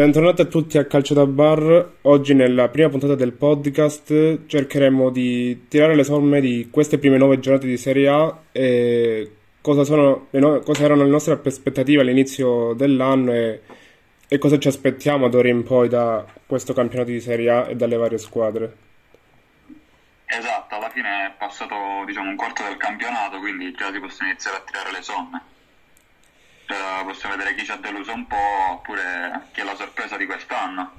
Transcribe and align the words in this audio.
Bentornati 0.00 0.40
a 0.40 0.46
tutti 0.46 0.78
a 0.78 0.86
Calcio 0.86 1.12
da 1.12 1.26
Bar. 1.26 1.96
Oggi 2.00 2.32
nella 2.32 2.70
prima 2.70 2.88
puntata 2.88 3.14
del 3.14 3.32
podcast 3.34 4.46
cercheremo 4.46 5.10
di 5.10 5.66
tirare 5.68 5.94
le 5.94 6.04
somme 6.04 6.40
di 6.40 6.70
queste 6.70 6.96
prime 6.96 7.18
nove 7.18 7.38
giornate 7.38 7.66
di 7.66 7.76
Serie 7.76 8.08
A 8.08 8.38
e 8.50 9.30
cosa, 9.60 9.84
sono 9.84 10.28
no- 10.30 10.60
cosa 10.60 10.84
erano 10.84 11.02
le 11.02 11.10
nostre 11.10 11.38
aspettative 11.44 12.00
all'inizio 12.00 12.72
dell'anno 12.72 13.34
e, 13.34 13.60
e 14.26 14.38
cosa 14.38 14.58
ci 14.58 14.68
aspettiamo 14.68 15.28
d'ora 15.28 15.48
in 15.48 15.64
poi 15.64 15.90
da 15.90 16.24
questo 16.46 16.72
campionato 16.72 17.10
di 17.10 17.20
Serie 17.20 17.50
A 17.50 17.68
e 17.68 17.76
dalle 17.76 17.96
varie 17.96 18.16
squadre. 18.16 18.76
Esatto, 20.24 20.76
alla 20.76 20.88
fine 20.88 21.26
è 21.26 21.32
passato 21.36 21.74
diciamo, 22.06 22.30
un 22.30 22.36
quarto 22.36 22.62
del 22.62 22.78
campionato, 22.78 23.38
quindi 23.38 23.70
già 23.72 23.92
si 23.92 24.00
possono 24.00 24.30
iniziare 24.30 24.56
a 24.56 24.62
tirare 24.64 24.92
le 24.92 25.02
somme. 25.02 25.42
Cioè, 26.70 27.04
possiamo 27.04 27.36
vedere 27.36 27.56
chi 27.56 27.64
ci 27.64 27.72
ha 27.72 27.76
deluso 27.76 28.12
un 28.12 28.28
po', 28.28 28.36
oppure 28.74 29.48
chi 29.52 29.60
è 29.60 29.64
la 29.64 29.74
sorpresa 29.74 30.16
di 30.16 30.24
quest'anno. 30.24 30.92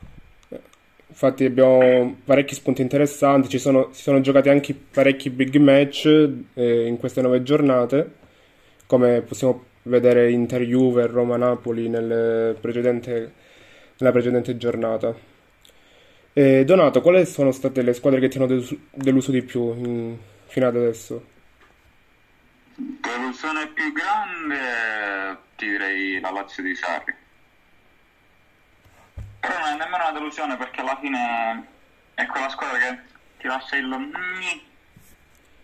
Infatti 1.08 1.46
abbiamo 1.46 2.18
parecchi 2.26 2.56
spunti 2.56 2.82
interessanti, 2.82 3.48
ci 3.48 3.58
sono, 3.58 3.90
si 3.92 4.02
sono 4.02 4.20
giocati 4.20 4.50
anche 4.50 4.74
parecchi 4.74 5.30
big 5.30 5.56
match 5.58 6.06
eh, 6.54 6.88
in 6.88 6.98
queste 6.98 7.22
nove 7.22 7.44
giornate, 7.44 8.16
come 8.86 9.22
possiamo 9.22 9.66
vedere 9.84 10.32
Inter-Juve 10.32 11.08
Roma-Napoli 11.08 11.88
nel 11.88 12.58
precedente- 12.60 13.34
nella 13.98 14.12
precedente 14.12 14.58
giornata. 14.58 15.14
E 16.34 16.66
Donato, 16.66 17.02
quali 17.02 17.26
sono 17.26 17.52
state 17.52 17.82
le 17.82 17.94
squadre 17.94 18.20
che 18.20 18.28
ti 18.28 18.38
hanno 18.38 18.48
deluso, 18.48 18.78
deluso 18.92 19.32
di 19.32 19.42
più 19.42 19.74
in- 19.74 20.18
fino 20.48 20.68
ad 20.68 20.76
adesso? 20.76 21.26
Delusione 22.76 23.68
più 23.74 23.92
grande, 23.92 25.38
ti 25.62 25.68
direi 25.68 26.20
la 26.20 26.32
Lazio 26.32 26.64
di 26.64 26.74
Sarri. 26.76 27.14
Però 29.40 29.60
non 29.60 29.68
è 29.68 29.78
nemmeno 29.78 30.04
una 30.04 30.12
delusione 30.12 30.58
perché 30.58 30.82
alla 30.82 30.98
fine 31.00 31.68
è 32.16 32.26
quella 32.26 32.50
squadra 32.50 32.80
che 32.80 33.00
ti 33.38 33.46
lascia 33.48 33.76
il 33.76 33.86
nni. 33.86 34.70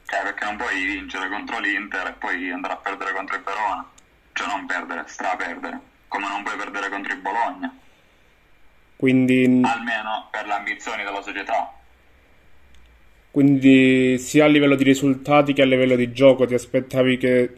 Cioè, 0.06 0.22
perché 0.22 0.46
non 0.46 0.56
puoi 0.56 0.86
vincere 0.86 1.28
contro 1.30 1.60
l'Inter 1.60 2.08
e 2.08 2.14
poi 2.14 2.52
andare 2.52 2.76
a 2.76 2.78
perdere 2.78 3.12
contro 3.12 3.36
il 3.36 3.42
Verona. 3.44 3.90
Cioè, 4.34 4.48
non 4.48 4.66
perdere, 4.68 5.04
straperdere. 5.08 5.80
Come 6.08 6.28
non 6.28 6.44
puoi 6.44 6.56
perdere 6.56 6.90
contro 6.90 7.14
il 7.14 7.20
Bologna. 7.20 7.76
Quindi, 8.96 9.62
Almeno 9.64 10.28
per 10.32 10.46
le 10.46 10.54
ambizioni 10.54 11.04
della 11.04 11.22
società. 11.22 11.72
quindi 13.32 14.18
sia 14.18 14.46
a 14.46 14.48
livello 14.48 14.76
di 14.76 14.84
risultati 14.84 15.54
che 15.54 15.62
a 15.62 15.66
livello 15.66 15.96
di 15.96 16.12
gioco 16.12 16.48
ti 16.48 16.56
aspettavi 16.56 17.18
che 17.18 17.58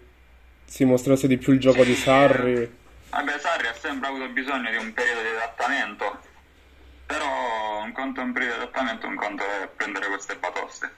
si 0.70 0.86
mostrasse 0.86 1.28
di 1.28 1.38
più 1.38 1.53
il 1.53 1.59
gioco 1.59 1.84
di 1.84 1.95
Sarri? 1.95 2.78
Vabbè, 3.09 3.39
Sarri 3.39 3.67
ha 3.67 3.73
sempre 3.73 4.08
avuto 4.08 4.30
bisogno 4.30 4.70
di 4.70 4.78
un 4.78 4.94
periodo 4.94 5.22
di 5.22 5.28
adattamento. 5.28 6.20
Però 7.08 7.81
un 7.84 7.92
conto 7.92 8.22
è 8.22 8.23
un 8.23 8.34
periodo 8.34 8.56
di 8.56 8.61
adattamento, 8.61 9.08
un 9.08 9.16
conto 9.16 9.44
è 9.44 9.67
prendere 9.76 10.08
queste 10.08 10.36
batoste. 10.39 10.92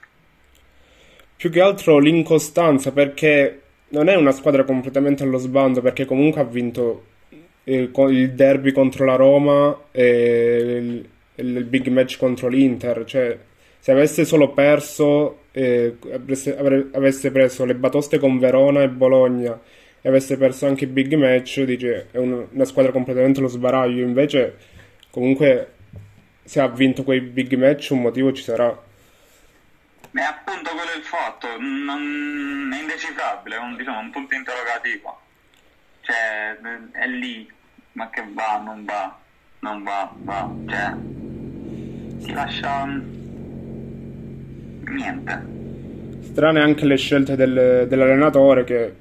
Più 1.36 1.50
che 1.50 1.60
altro 1.62 1.98
l'incostanza, 1.98 2.92
perché 2.92 3.62
non 3.88 4.08
è 4.08 4.14
una 4.14 4.32
squadra 4.32 4.64
completamente 4.64 5.22
allo 5.22 5.38
sbando, 5.38 5.80
perché 5.80 6.04
comunque 6.04 6.42
ha 6.42 6.44
vinto 6.44 7.06
il, 7.64 8.32
derby 8.34 8.72
contro 8.72 9.06
la 9.06 9.16
Roma 9.16 9.84
e 9.90 11.02
il, 11.34 11.46
il 11.46 11.64
big 11.64 11.88
match 11.88 12.18
contro 12.18 12.48
l'Inter. 12.48 13.04
Cioè, 13.06 13.38
se 13.78 13.90
avesse 13.90 14.26
solo 14.26 14.50
perso, 14.50 15.41
eh, 15.52 15.96
avesse 16.92 17.30
preso 17.30 17.64
le 17.64 17.74
batoste 17.74 18.18
con 18.18 18.38
Verona 18.38 18.82
e 18.82 18.88
Bologna 18.88 19.58
e 20.00 20.08
avesse 20.08 20.36
perso 20.36 20.66
anche 20.66 20.84
i 20.84 20.88
big 20.88 21.14
match, 21.14 21.62
dice, 21.62 22.08
è 22.10 22.18
un- 22.18 22.46
una 22.50 22.64
squadra 22.64 22.90
completamente 22.90 23.38
allo 23.38 23.48
sbaraglio. 23.48 24.04
Invece, 24.04 24.56
comunque, 25.10 25.74
se 26.42 26.60
ha 26.60 26.66
vinto 26.68 27.04
quei 27.04 27.20
big 27.20 27.54
match, 27.54 27.90
un 27.92 28.00
motivo 28.00 28.32
ci 28.32 28.42
sarà. 28.42 28.68
E 30.14 30.20
appunto 30.20 30.70
quello 30.70 30.90
è 30.92 30.96
il 30.96 31.04
fatto, 31.04 31.46
non, 31.58 32.70
è 32.72 32.80
indecifrabile, 32.80 33.56
è 33.56 33.58
un, 33.58 33.76
diciamo, 33.76 34.00
un 34.00 34.10
punto 34.10 34.34
interrogativo. 34.34 35.20
Cioè, 36.00 36.58
è 36.92 37.06
lì, 37.06 37.48
ma 37.92 38.10
che 38.10 38.24
va, 38.32 38.60
non 38.62 38.84
va, 38.84 39.16
non 39.60 39.82
va, 39.84 40.12
va, 40.16 40.50
cioè, 40.68 40.94
ti 42.24 42.32
lascia 42.32 42.88
niente. 44.92 45.60
Strane 46.22 46.60
anche 46.60 46.84
le 46.84 46.96
scelte 46.96 47.36
del- 47.36 47.86
dell'allenatore 47.88 48.64
che 48.64 48.94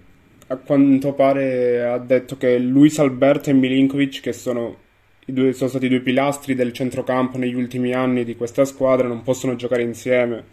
a 0.47 0.57
quanto 0.57 1.13
pare 1.13 1.83
ha 1.83 1.97
detto 1.97 2.35
che 2.35 2.57
Luis 2.57 2.99
Alberto 2.99 3.49
e 3.49 3.53
Milinkovic, 3.53 4.19
che 4.19 4.33
sono, 4.33 4.77
i 5.25 5.33
due, 5.33 5.53
sono 5.53 5.69
stati 5.69 5.85
i 5.85 5.89
due 5.89 6.01
pilastri 6.01 6.55
del 6.55 6.73
centrocampo 6.73 7.37
negli 7.37 7.53
ultimi 7.53 7.93
anni 7.93 8.25
di 8.25 8.35
questa 8.35 8.65
squadra, 8.65 9.07
non 9.07 9.23
possono 9.23 9.55
giocare 9.55 9.81
insieme. 9.81 10.43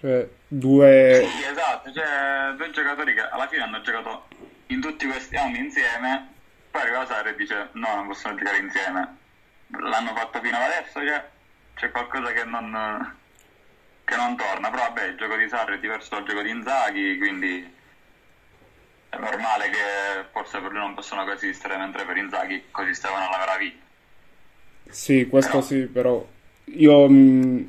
Cioè, 0.00 0.28
due... 0.46 1.22
Sì, 1.24 1.50
esatto, 1.50 1.92
cioè 1.92 2.54
due 2.56 2.70
giocatori 2.70 3.14
che 3.14 3.20
alla 3.20 3.46
fine 3.48 3.62
hanno 3.62 3.80
giocato 3.80 4.24
in 4.66 4.80
tutti 4.80 5.06
questi 5.06 5.36
anni 5.36 5.58
insieme, 5.58 6.28
poi 6.70 6.82
arriva 6.82 7.06
Sarri 7.06 7.30
e 7.30 7.36
dice 7.36 7.68
no, 7.72 7.94
non 7.94 8.06
possono 8.06 8.34
giocare 8.34 8.58
insieme. 8.58 9.16
L'hanno 9.68 10.12
fatto 10.14 10.40
fino 10.40 10.56
ad 10.56 10.62
adesso, 10.64 11.00
cioè, 11.00 11.22
c'è 11.80 11.90
qualcosa 11.90 12.30
che 12.32 12.44
non, 12.44 13.16
che 14.04 14.14
non 14.14 14.36
torna, 14.36 14.68
però 14.68 14.82
vabbè, 14.82 15.04
il 15.06 15.16
gioco 15.16 15.36
di 15.36 15.48
Sarri 15.48 15.76
è 15.76 15.80
diverso 15.80 16.10
dal 16.14 16.24
gioco 16.26 16.42
di 16.42 16.50
Inzaghi, 16.50 17.16
quindi 17.16 17.74
è 19.08 19.16
normale 19.18 19.70
che 19.70 20.28
forse 20.32 20.60
per 20.60 20.70
lui 20.72 20.80
non 20.80 20.94
possono 20.94 21.24
coesistere, 21.24 21.76
mentre 21.76 22.04
per 22.04 22.16
Inzaghi 22.16 22.68
coesistevano 22.70 23.28
alla 23.28 23.38
meraviglia. 23.38 23.86
Sì, 24.88 25.26
questo 25.28 25.60
Però, 25.60 25.62
sì, 25.62 25.86
però 25.86 26.26
io 26.64 27.08
mh, 27.08 27.68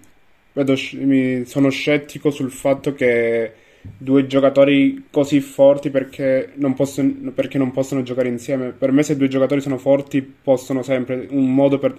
vedo 0.53 0.75
sc- 0.75 0.93
mi 0.95 1.45
sono 1.45 1.69
scettico 1.69 2.31
sul 2.31 2.51
fatto 2.51 2.93
che 2.93 3.53
due 3.81 4.27
giocatori 4.27 5.07
così 5.09 5.41
forti 5.41 5.89
perché 5.89 6.53
non 6.55 6.73
possono, 6.73 7.31
perché 7.33 7.57
non 7.57 7.71
possono 7.71 8.03
giocare 8.03 8.27
insieme. 8.27 8.71
Per 8.71 8.91
me, 8.91 9.03
se 9.03 9.17
due 9.17 9.27
giocatori 9.27 9.61
sono 9.61 9.77
forti, 9.77 10.21
possono 10.21 10.83
sempre, 10.83 11.27
un 11.29 11.53
modo 11.53 11.79
per 11.79 11.97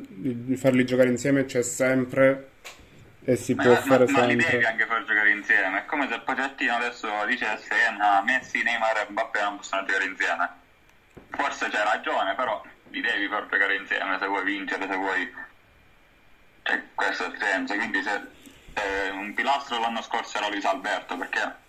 farli 0.56 0.84
giocare 0.84 1.08
insieme 1.08 1.44
c'è 1.44 1.62
sempre 1.62 2.50
e 3.24 3.36
si 3.36 3.54
ma, 3.54 3.62
può 3.62 3.72
ma, 3.72 3.78
fare 3.78 4.10
ma 4.10 4.24
li 4.24 4.36
devi 4.36 4.42
sempre. 4.42 4.66
anche 4.66 4.86
far 4.86 5.04
giocare 5.04 5.30
insieme, 5.30 5.78
è 5.78 5.84
come 5.86 6.08
se 6.08 6.20
Pochettino 6.24 6.74
adesso 6.74 7.08
dicesse 7.26 7.70
eh, 7.70 7.96
no, 7.96 8.22
Messi, 8.24 8.62
Neymar 8.62 8.96
e 8.96 9.06
Mbappé 9.10 9.40
non 9.42 9.56
possono 9.56 9.84
giocare 9.84 10.04
insieme. 10.04 10.50
Forse 11.30 11.68
c'è 11.68 11.82
ragione, 11.82 12.34
però 12.34 12.62
li 12.90 13.00
devi 13.00 13.28
far 13.28 13.46
giocare 13.48 13.76
insieme 13.76 14.18
se 14.18 14.26
vuoi 14.26 14.44
vincere, 14.44 14.86
se 14.88 14.96
vuoi... 14.96 15.34
Cioè, 16.64 16.82
questo 16.94 17.24
è 17.24 17.28
il 17.28 17.38
senso, 17.40 17.74
quindi 17.74 18.02
se, 18.02 18.20
se 18.74 19.10
un 19.10 19.34
pilastro 19.34 19.80
l'anno 19.80 20.02
scorso 20.02 20.38
era 20.38 20.48
Luis 20.48 20.64
Alberto, 20.64 21.16
perché 21.16 21.60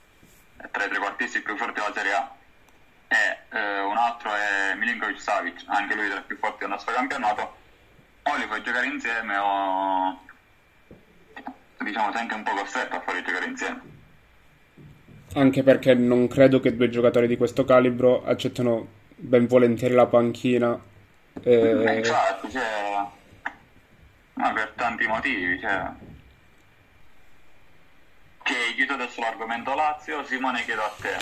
tra 0.72 0.86
i 0.86 0.90
trequartisti 0.90 1.42
più 1.42 1.56
forti 1.58 1.80
della 1.80 1.94
Serie 1.94 2.14
A, 2.14 2.36
e 3.08 3.58
eh, 3.58 3.80
un 3.82 3.98
altro 3.98 4.34
è 4.34 4.76
Milinkovic 4.76 5.20
Savic, 5.20 5.64
anche 5.68 5.96
lui 5.96 6.10
tra 6.10 6.20
i 6.20 6.24
più 6.24 6.38
forti 6.38 6.60
del 6.60 6.70
nostro 6.70 6.94
campionato, 6.94 7.56
o 8.24 8.36
li 8.38 8.46
fai 8.48 8.64
giocare 8.64 8.88
insieme 8.88 9.38
o 9.38 10.22
diciamo 11.80 12.12
sei 12.12 12.22
anche 12.22 12.36
un 12.36 12.44
po' 12.44 12.54
costretto 12.54 12.96
a 12.96 13.02
farli 13.02 13.24
giocare 13.24 13.46
insieme. 13.46 13.82
Anche 15.36 15.64
perché 15.64 15.94
non 15.94 16.28
credo 16.28 16.60
che 16.60 16.76
due 16.76 16.90
giocatori 16.90 17.28
di 17.28 17.38
questo 17.38 17.66
calibro 17.66 18.24
accettano 18.24 18.88
ben 19.16 19.48
volentieri 19.48 19.94
la 19.94 20.06
panchina. 20.06 20.70
Ma 20.70 21.42
Eh, 21.42 21.98
infatti, 21.98 22.52
cioè, 22.52 23.06
ma 24.34 24.54
per 24.54 24.74
tanti 24.76 25.08
motivi, 25.08 25.60
cioè. 25.60 25.90
Che 28.44 28.54
chiudo 28.76 28.94
adesso 28.94 29.22
l'argomento 29.22 29.74
Lazio, 29.74 30.22
Simone 30.26 30.64
chiedo 30.66 30.82
a 30.82 30.94
te, 31.00 31.16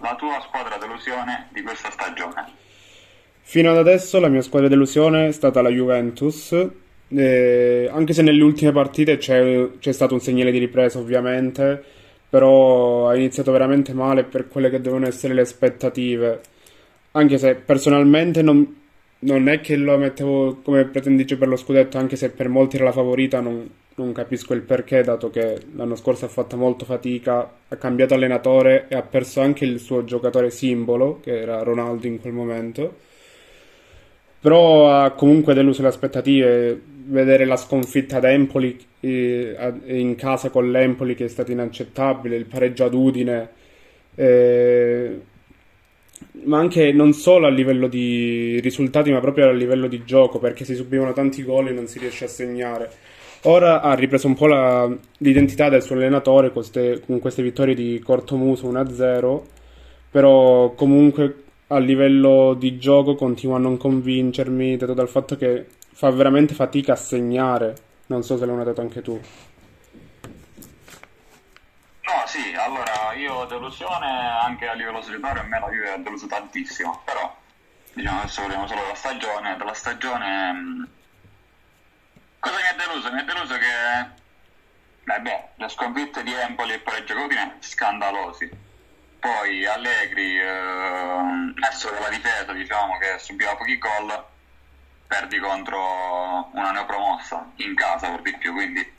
la 0.00 0.14
tua 0.16 0.38
squadra 0.42 0.76
delusione 0.76 1.48
di 1.50 1.62
questa 1.62 1.90
stagione. 1.90 2.44
Fino 3.40 3.70
ad 3.70 3.78
adesso 3.78 4.20
la 4.20 4.28
mia 4.28 4.42
squadra 4.42 4.68
delusione 4.68 5.28
è 5.28 5.32
stata 5.32 5.62
la 5.62 5.70
Juventus, 5.70 6.54
eh, 7.08 7.88
anche 7.90 8.12
se 8.12 8.20
nelle 8.20 8.42
ultime 8.42 8.72
partite 8.72 9.16
c'è 9.16 9.70
c'è 9.78 9.92
stato 9.92 10.12
un 10.12 10.20
segnale 10.20 10.50
di 10.50 10.58
ripresa 10.58 10.98
ovviamente, 10.98 11.82
però 12.28 13.08
ha 13.08 13.16
iniziato 13.16 13.50
veramente 13.52 13.94
male 13.94 14.24
per 14.24 14.48
quelle 14.48 14.68
che 14.68 14.80
devono 14.82 15.06
essere 15.06 15.32
le 15.32 15.40
aspettative, 15.40 16.40
anche 17.12 17.38
se 17.38 17.54
personalmente 17.54 18.42
non, 18.42 18.76
non 19.20 19.48
è 19.48 19.60
che 19.60 19.76
lo 19.76 19.96
mettevo 19.96 20.56
come 20.62 20.84
pretendice 20.84 21.38
per 21.38 21.48
lo 21.48 21.56
scudetto, 21.56 21.96
anche 21.96 22.16
se 22.16 22.30
per 22.30 22.48
molti 22.48 22.76
era 22.76 22.84
la 22.84 22.92
favorita, 22.92 23.40
non, 23.40 23.70
non 23.96 24.12
capisco 24.12 24.52
il 24.52 24.62
perché, 24.62 25.02
dato 25.02 25.30
che 25.30 25.58
l'anno 25.74 25.96
scorso 25.96 26.26
ha 26.26 26.28
fatto 26.28 26.56
molto 26.56 26.84
fatica, 26.84 27.50
ha 27.68 27.76
cambiato 27.76 28.14
allenatore 28.14 28.86
e 28.88 28.94
ha 28.94 29.02
perso 29.02 29.40
anche 29.40 29.64
il 29.64 29.80
suo 29.80 30.04
giocatore 30.04 30.50
simbolo, 30.50 31.20
che 31.20 31.40
era 31.40 31.62
Ronaldo 31.62 32.06
in 32.06 32.20
quel 32.20 32.32
momento. 32.32 32.94
Però 34.40 34.90
ha 34.90 35.10
comunque 35.12 35.54
deluso 35.54 35.82
le 35.82 35.88
aspettative. 35.88 36.80
Vedere 37.08 37.44
la 37.44 37.56
sconfitta 37.56 38.16
ad 38.16 38.24
Empoli 38.24 38.76
eh, 39.00 39.56
in 39.86 40.16
casa 40.16 40.50
con 40.50 40.70
l'Empoli 40.70 41.14
che 41.14 41.24
è 41.26 41.28
stato 41.28 41.52
inaccettabile, 41.52 42.36
il 42.36 42.46
pareggio 42.46 42.84
ad 42.84 42.94
Udine. 42.94 43.48
eh, 44.14 45.20
ma 46.44 46.58
anche 46.58 46.92
non 46.92 47.12
solo 47.12 47.46
a 47.46 47.50
livello 47.50 47.88
di 47.88 48.60
risultati, 48.60 49.10
ma 49.10 49.20
proprio 49.20 49.48
a 49.48 49.52
livello 49.52 49.86
di 49.88 50.04
gioco, 50.04 50.38
perché 50.38 50.64
si 50.64 50.74
subivano 50.74 51.12
tanti 51.12 51.42
gol 51.42 51.68
e 51.68 51.72
non 51.72 51.86
si 51.86 51.98
riesce 51.98 52.24
a 52.24 52.28
segnare. 52.28 52.90
Ora 53.42 53.80
ha 53.80 53.94
ripreso 53.94 54.26
un 54.26 54.34
po' 54.34 54.46
la, 54.46 54.88
l'identità 55.18 55.68
del 55.68 55.82
suo 55.82 55.94
allenatore 55.94 56.46
con 56.50 56.54
queste, 56.54 57.02
con 57.04 57.20
queste 57.20 57.42
vittorie 57.42 57.74
di 57.74 58.00
cortomuso 58.04 58.70
1-0, 58.70 59.42
però 60.10 60.72
comunque 60.72 61.44
a 61.68 61.78
livello 61.78 62.54
di 62.54 62.78
gioco 62.78 63.14
continua 63.14 63.56
a 63.56 63.60
non 63.60 63.76
convincermi, 63.76 64.76
dato 64.76 64.94
dal 64.94 65.08
fatto 65.08 65.36
che 65.36 65.66
fa 65.92 66.10
veramente 66.10 66.54
fatica 66.54 66.92
a 66.92 66.96
segnare. 66.96 67.74
Non 68.06 68.22
so 68.22 68.36
se 68.36 68.46
l'hai 68.46 68.56
notato 68.56 68.80
anche 68.80 69.02
tu. 69.02 69.20
No, 72.06 72.22
sì, 72.26 72.54
allora 72.56 73.12
io 73.14 73.46
delusione 73.46 74.06
anche 74.40 74.68
a 74.68 74.74
livello 74.74 75.02
solitario, 75.02 75.42
a 75.42 75.44
me 75.44 75.58
la 75.58 75.68
Juve 75.68 75.90
ha 75.90 75.96
deluso 75.96 76.26
tantissimo, 76.26 77.02
però 77.04 77.34
diciamo 77.92 78.20
adesso 78.20 78.40
parliamo 78.42 78.66
solo 78.68 78.80
della 78.82 78.94
stagione, 78.94 79.56
della 79.56 79.74
stagione 79.74 80.52
mh, 80.52 80.88
cosa 82.38 82.56
mi 82.56 82.62
è 82.62 82.76
deluso? 83.06 83.12
Mi 83.12 83.20
è 83.20 83.24
deluso 83.24 83.58
che 83.58 84.10
beh, 85.04 85.20
beh, 85.20 85.48
le 85.56 85.68
sconfitte 85.68 86.22
di 86.22 86.32
Empoli 86.32 86.72
e 86.72 86.80
Pareggio 86.80 87.14
Codine 87.14 87.56
scandalosi. 87.60 88.64
Poi 89.18 89.66
Allegri, 89.66 90.38
eh, 90.38 91.52
messo 91.54 91.90
dalla 91.90 92.08
difesa, 92.08 92.52
diciamo 92.52 92.98
che 92.98 93.18
subiva 93.18 93.56
pochi 93.56 93.78
gol, 93.78 94.24
perdi 95.06 95.38
contro 95.38 96.50
una 96.52 96.70
neopromossa 96.72 97.50
in 97.56 97.74
casa 97.74 98.10
per 98.10 98.22
di 98.22 98.36
più, 98.36 98.52
quindi 98.52 98.94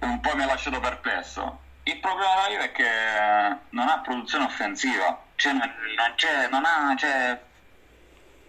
un 0.00 0.20
po' 0.20 0.34
mi 0.34 0.42
ha 0.42 0.46
lasciato 0.46 0.80
perplesso. 0.80 1.60
Il 1.84 1.98
problema 1.98 2.46
della 2.46 2.48
Juve 2.48 2.64
è 2.64 2.72
che 2.72 3.58
non 3.70 3.88
ha 3.88 3.98
produzione 3.98 4.44
offensiva, 4.44 5.22
cioè 5.34 5.52
non 5.52 5.70
c'è, 6.16 6.48
non 6.48 6.64
ha, 6.64 6.94
cioè, 6.96 7.38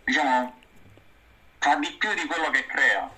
diciamo, 0.05 0.61
fa 1.59 1.75
di 1.75 1.91
più 1.91 2.13
di 2.13 2.25
quello 2.25 2.49
che 2.51 2.65
crea. 2.65 3.09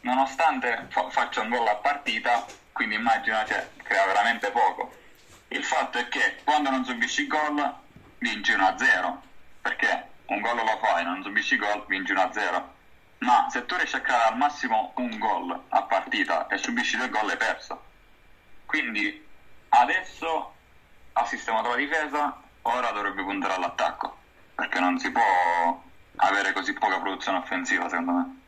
Nonostante 0.00 0.86
fa, 0.90 1.10
faccia 1.10 1.42
un 1.42 1.50
gol 1.50 1.66
a 1.66 1.76
partita, 1.76 2.50
quindi 2.72 2.94
immagina, 2.94 3.44
cioè, 3.46 3.70
crea 3.82 4.06
veramente 4.06 4.50
poco. 4.50 4.94
Il 5.48 5.64
fatto 5.64 5.98
è 5.98 6.08
che 6.08 6.40
quando 6.44 6.70
non 6.70 6.84
subisci 6.84 7.26
gol, 7.26 7.74
vinci 8.18 8.52
1-0, 8.52 9.18
perché 9.60 10.08
un 10.26 10.40
gol 10.40 10.56
lo 10.56 10.78
fai, 10.78 11.04
non 11.04 11.22
subisci 11.22 11.56
gol, 11.56 11.84
vinci 11.86 12.12
1-0 12.12 12.78
ma 13.20 13.48
se 13.50 13.66
tu 13.66 13.76
riesci 13.76 13.96
a 13.96 14.00
creare 14.00 14.30
al 14.30 14.36
massimo 14.36 14.92
un 14.96 15.18
gol 15.18 15.64
a 15.68 15.82
partita 15.82 16.46
e 16.46 16.56
subisci 16.56 16.96
due 16.96 17.08
gol 17.08 17.28
hai 17.28 17.36
perso. 17.36 17.84
Quindi 18.64 19.26
adesso 19.68 20.54
ha 21.12 21.26
sistemato 21.26 21.68
la 21.70 21.76
difesa, 21.76 22.40
ora 22.62 22.90
dovrebbe 22.92 23.22
puntare 23.22 23.54
all'attacco, 23.54 24.16
perché 24.54 24.78
non 24.80 24.98
si 24.98 25.10
può 25.10 25.82
avere 26.16 26.52
così 26.52 26.72
poca 26.74 26.98
produzione 27.00 27.38
offensiva 27.38 27.88
secondo 27.88 28.12
me. 28.12 28.39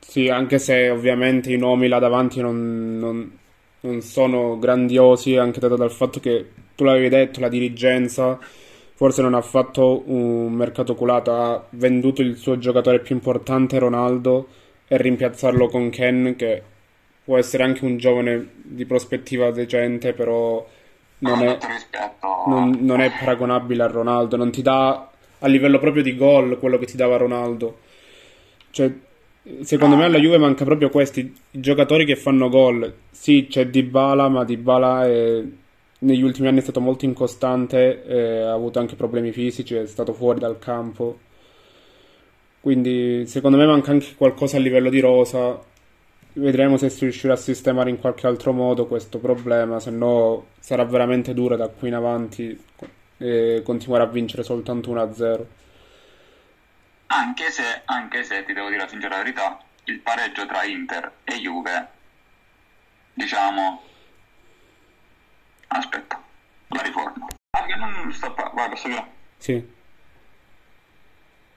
Sì, 0.00 0.28
anche 0.28 0.58
se 0.58 0.88
ovviamente 0.90 1.52
i 1.52 1.58
nomi 1.58 1.86
là 1.88 1.98
davanti 1.98 2.40
non, 2.40 2.98
non, 2.98 3.38
non 3.80 4.00
sono 4.00 4.58
grandiosi, 4.58 5.36
anche 5.36 5.60
dato 5.60 5.76
dal 5.76 5.90
fatto 5.92 6.18
che 6.20 6.50
tu 6.74 6.84
l'avevi 6.84 7.08
detto, 7.08 7.40
la 7.40 7.48
dirigenza 7.48 8.38
forse 8.98 9.22
non 9.22 9.34
ha 9.34 9.42
fatto 9.42 10.02
un 10.10 10.52
mercato 10.52 10.96
culato, 10.96 11.32
ha 11.32 11.64
venduto 11.70 12.20
il 12.20 12.36
suo 12.36 12.58
giocatore 12.58 12.98
più 12.98 13.14
importante, 13.14 13.78
Ronaldo, 13.78 14.48
e 14.88 14.96
rimpiazzarlo 14.96 15.68
con 15.68 15.88
Ken, 15.90 16.34
che 16.36 16.60
può 17.22 17.38
essere 17.38 17.62
anche 17.62 17.84
un 17.84 17.96
giovane 17.96 18.54
di 18.60 18.84
prospettiva 18.86 19.52
decente, 19.52 20.14
però 20.14 20.66
non 21.18 21.42
è, 21.42 21.58
non, 22.46 22.76
non 22.80 23.00
è 23.00 23.12
paragonabile 23.16 23.84
a 23.84 23.86
Ronaldo, 23.86 24.36
non 24.36 24.50
ti 24.50 24.62
dà 24.62 25.08
a 25.38 25.46
livello 25.46 25.78
proprio 25.78 26.02
di 26.02 26.16
gol 26.16 26.58
quello 26.58 26.78
che 26.78 26.86
ti 26.86 26.96
dava 26.96 27.16
Ronaldo. 27.18 27.78
Cioè, 28.70 28.92
secondo 29.62 29.96
me 29.96 30.04
alla 30.04 30.18
Juve 30.18 30.38
manca 30.38 30.64
proprio 30.64 30.90
questi 30.90 31.34
giocatori 31.50 32.04
che 32.04 32.16
fanno 32.16 32.48
gol. 32.48 32.92
Sì, 33.10 33.46
c'è 33.48 33.66
Dybala, 33.68 34.28
ma 34.28 34.44
Dybala 34.44 35.06
è 35.06 35.42
negli 36.00 36.22
ultimi 36.22 36.46
anni 36.48 36.58
è 36.58 36.62
stato 36.62 36.80
molto 36.80 37.04
incostante, 37.04 38.04
eh, 38.04 38.40
ha 38.42 38.52
avuto 38.52 38.78
anche 38.78 38.94
problemi 38.94 39.32
fisici, 39.32 39.74
è 39.74 39.86
stato 39.86 40.12
fuori 40.12 40.38
dal 40.38 40.58
campo. 40.58 41.18
Quindi 42.60 43.26
secondo 43.26 43.56
me 43.56 43.66
manca 43.66 43.90
anche 43.92 44.14
qualcosa 44.16 44.56
a 44.56 44.60
livello 44.60 44.90
di 44.90 45.00
rosa. 45.00 45.60
Vedremo 46.34 46.76
se 46.76 46.88
si 46.90 47.00
riuscirà 47.00 47.32
a 47.32 47.36
sistemare 47.36 47.90
in 47.90 47.98
qualche 47.98 48.26
altro 48.26 48.52
modo 48.52 48.86
questo 48.86 49.18
problema, 49.18 49.80
se 49.80 49.90
no 49.90 50.46
sarà 50.60 50.84
veramente 50.84 51.34
dura 51.34 51.56
da 51.56 51.68
qui 51.68 51.88
in 51.88 51.94
avanti 51.94 52.56
e 53.18 53.62
continuare 53.64 54.04
a 54.04 54.06
vincere 54.06 54.42
soltanto 54.42 54.92
1-0. 54.92 55.44
Anche 57.08 57.50
se, 57.50 57.82
anche 57.84 58.24
se, 58.24 58.44
ti 58.44 58.52
devo 58.52 58.68
dire 58.68 58.82
la 58.82 58.88
sincera 58.88 59.16
verità, 59.16 59.58
il 59.84 59.98
pareggio 60.00 60.46
tra 60.46 60.64
Inter 60.64 61.12
e 61.24 61.36
Juve, 61.36 61.88
diciamo, 63.14 63.82
Aspetta, 65.68 66.22
la 66.68 66.82
riforma. 66.82 67.26
Ah, 67.50 67.66
non 67.76 68.12
sto 68.12 68.32
Guarda, 68.34 68.68
posso 68.68 68.88
dire? 68.88 69.12
Sì. 69.36 69.76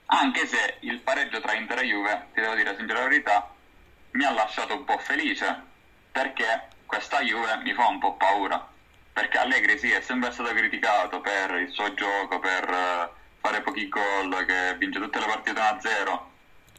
Anche 0.05 0.45
se 0.45 0.77
il 0.81 0.99
pareggio 0.99 1.39
tra 1.39 1.53
Inter 1.53 1.79
e 1.79 1.85
Juve, 1.85 2.27
ti 2.33 2.41
devo 2.41 2.55
dire 2.55 2.71
la 2.71 2.77
sincera 2.77 3.03
verità, 3.03 3.49
mi 4.11 4.25
ha 4.25 4.31
lasciato 4.31 4.75
un 4.75 4.83
po' 4.83 4.97
felice, 4.97 5.63
perché 6.11 6.67
questa 6.85 7.21
Juve 7.21 7.55
mi 7.63 7.73
fa 7.73 7.87
un 7.87 7.99
po' 7.99 8.15
paura. 8.15 8.67
Perché 9.13 9.37
Allegri 9.37 9.77
sì, 9.77 9.91
è 9.91 10.01
sempre 10.01 10.31
stato 10.31 10.53
criticato 10.53 11.21
per 11.21 11.51
il 11.55 11.71
suo 11.71 11.93
gioco, 11.93 12.39
per 12.39 12.69
eh, 12.69 13.09
fare 13.41 13.61
pochi 13.61 13.89
gol, 13.89 14.45
che 14.45 14.75
vince 14.77 14.99
tutte 14.99 15.19
le 15.19 15.25
partite 15.25 15.59
1-0. 15.59 16.19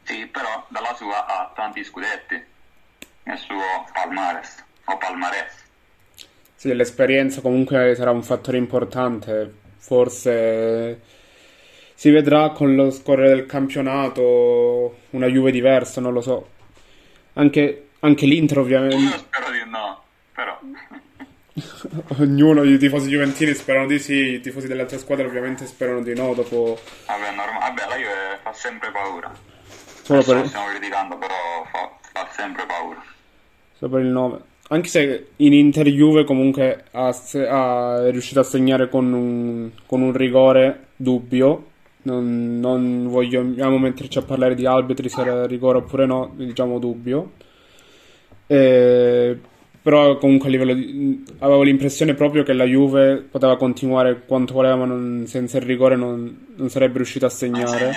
Sì, 0.04 0.26
però 0.26 0.64
dalla 0.68 0.94
sua 0.94 1.26
ha 1.26 1.52
tanti 1.54 1.84
scudetti 1.84 2.42
nel 3.24 3.38
suo 3.38 3.86
palmares 3.92 4.64
o 4.84 4.96
palmarès. 4.96 5.64
Sì, 6.54 6.72
l'esperienza 6.74 7.40
comunque 7.40 7.94
sarà 7.94 8.10
un 8.10 8.22
fattore 8.22 8.56
importante. 8.56 9.60
Forse 9.76 11.00
si 11.94 12.10
vedrà 12.10 12.50
con 12.50 12.74
lo 12.74 12.90
scorrere 12.90 13.28
del 13.28 13.46
campionato 13.46 14.98
una 15.10 15.26
Juve 15.26 15.50
diversa, 15.50 16.00
non 16.00 16.12
lo 16.12 16.20
so. 16.20 16.50
Anche, 17.34 17.90
anche 18.00 18.26
l'Inter 18.26 18.58
ovviamente... 18.58 18.96
Io 18.96 19.18
spero. 19.18 19.51
Ognuno, 22.18 22.62
i 22.62 22.78
tifosi 22.78 23.10
juventini 23.10 23.52
sperano 23.52 23.86
di 23.86 23.98
sì, 23.98 24.34
i 24.34 24.40
tifosi 24.40 24.66
delle 24.66 24.82
altre 24.82 24.98
squadre 24.98 25.26
ovviamente 25.26 25.66
sperano 25.66 26.02
di 26.02 26.14
no 26.14 26.32
dopo... 26.32 26.78
Vabbè, 27.06 27.34
norm- 27.34 27.58
Vabbè 27.58 27.82
la 27.88 27.96
Juve 27.96 28.38
fa 28.42 28.52
sempre 28.52 28.90
paura. 28.90 29.30
Solo 30.02 30.22
per... 30.22 30.46
stiamo 30.46 30.66
criticando, 30.68 31.18
però 31.18 31.34
fa, 31.70 31.98
fa 32.12 32.28
sempre 32.30 32.64
paura. 32.66 33.04
Solo 33.76 33.90
per 33.90 34.00
il 34.00 34.08
nome. 34.08 34.40
Anche 34.68 34.88
se 34.88 35.26
in 35.36 35.52
Inter 35.52 35.88
Juve 35.88 36.24
comunque 36.24 36.84
ha, 36.92 37.08
ha, 37.08 38.06
è 38.06 38.10
riuscito 38.10 38.40
a 38.40 38.44
segnare 38.44 38.88
con 38.88 39.12
un, 39.12 39.70
con 39.84 40.00
un 40.00 40.12
rigore 40.12 40.86
dubbio. 40.96 41.66
Non, 42.04 42.58
non, 42.58 43.08
vogliamo 43.08 43.78
metterci 43.78 44.18
a 44.18 44.22
parlare 44.22 44.54
di 44.54 44.66
arbitri 44.66 45.08
se 45.08 45.20
era 45.20 45.46
rigore 45.46 45.78
oppure 45.78 46.06
no, 46.06 46.32
diciamo 46.34 46.78
dubbio. 46.78 47.32
E, 48.46 49.38
però 49.82 50.16
comunque 50.18 50.48
a 50.48 50.50
livello 50.50 50.74
di, 50.74 51.24
avevo 51.40 51.62
l'impressione 51.62 52.14
proprio 52.14 52.44
che 52.44 52.52
la 52.52 52.64
Juve 52.64 53.16
poteva 53.16 53.56
continuare 53.56 54.22
quanto 54.24 54.54
voleva, 54.54 54.76
ma 54.76 54.84
non, 54.86 55.24
senza 55.26 55.58
il 55.58 55.64
rigore 55.64 55.96
non, 55.96 56.46
non 56.56 56.70
sarebbe 56.70 56.96
riuscito 56.96 57.26
a 57.26 57.30
segnare. 57.30 57.92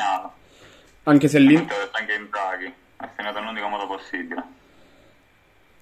Anche 1.03 1.27
se 1.27 1.39
lì. 1.39 1.55
Anche 1.55 2.13
in 2.17 2.27
Draghi 2.29 2.73
ha 2.97 3.11
segnato 3.15 3.39
nell'unico 3.39 3.67
modo 3.67 3.87
possibile 3.87 4.43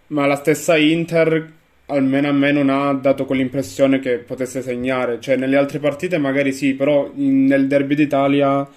ma 0.07 0.27
la 0.27 0.35
stessa 0.35 0.77
Inter 0.77 1.51
almeno 1.87 2.29
a 2.29 2.31
me 2.31 2.51
non 2.51 2.69
ha 2.69 2.93
dato 2.93 3.25
quell'impressione 3.25 3.99
che 3.99 4.19
potesse 4.19 4.61
segnare. 4.61 5.19
Cioè, 5.19 5.35
nelle 5.35 5.57
altre 5.57 5.79
partite 5.79 6.17
magari 6.17 6.53
sì, 6.53 6.73
però 6.73 7.11
in, 7.15 7.45
nel 7.45 7.67
derby 7.67 7.95
d'Italia 7.95 8.67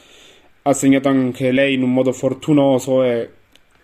ha 0.63 0.73
segnato 0.73 1.09
anche 1.09 1.53
lei 1.53 1.75
in 1.75 1.83
un 1.83 1.93
modo 1.93 2.13
fortunoso 2.13 3.05
e 3.05 3.31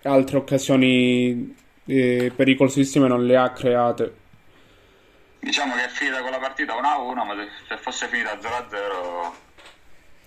altre 0.02 0.38
occasioni 0.38 1.54
pericolosissime 1.84 3.08
non 3.08 3.24
le 3.24 3.36
ha 3.36 3.50
create. 3.50 4.20
Diciamo 5.40 5.74
che 5.74 5.84
è 5.84 5.88
finita 5.88 6.20
quella 6.22 6.38
partita 6.38 6.74
1-1, 6.74 7.14
ma 7.26 7.34
se 7.68 7.76
fosse 7.78 8.06
finita 8.06 8.34
0-0 8.34 9.32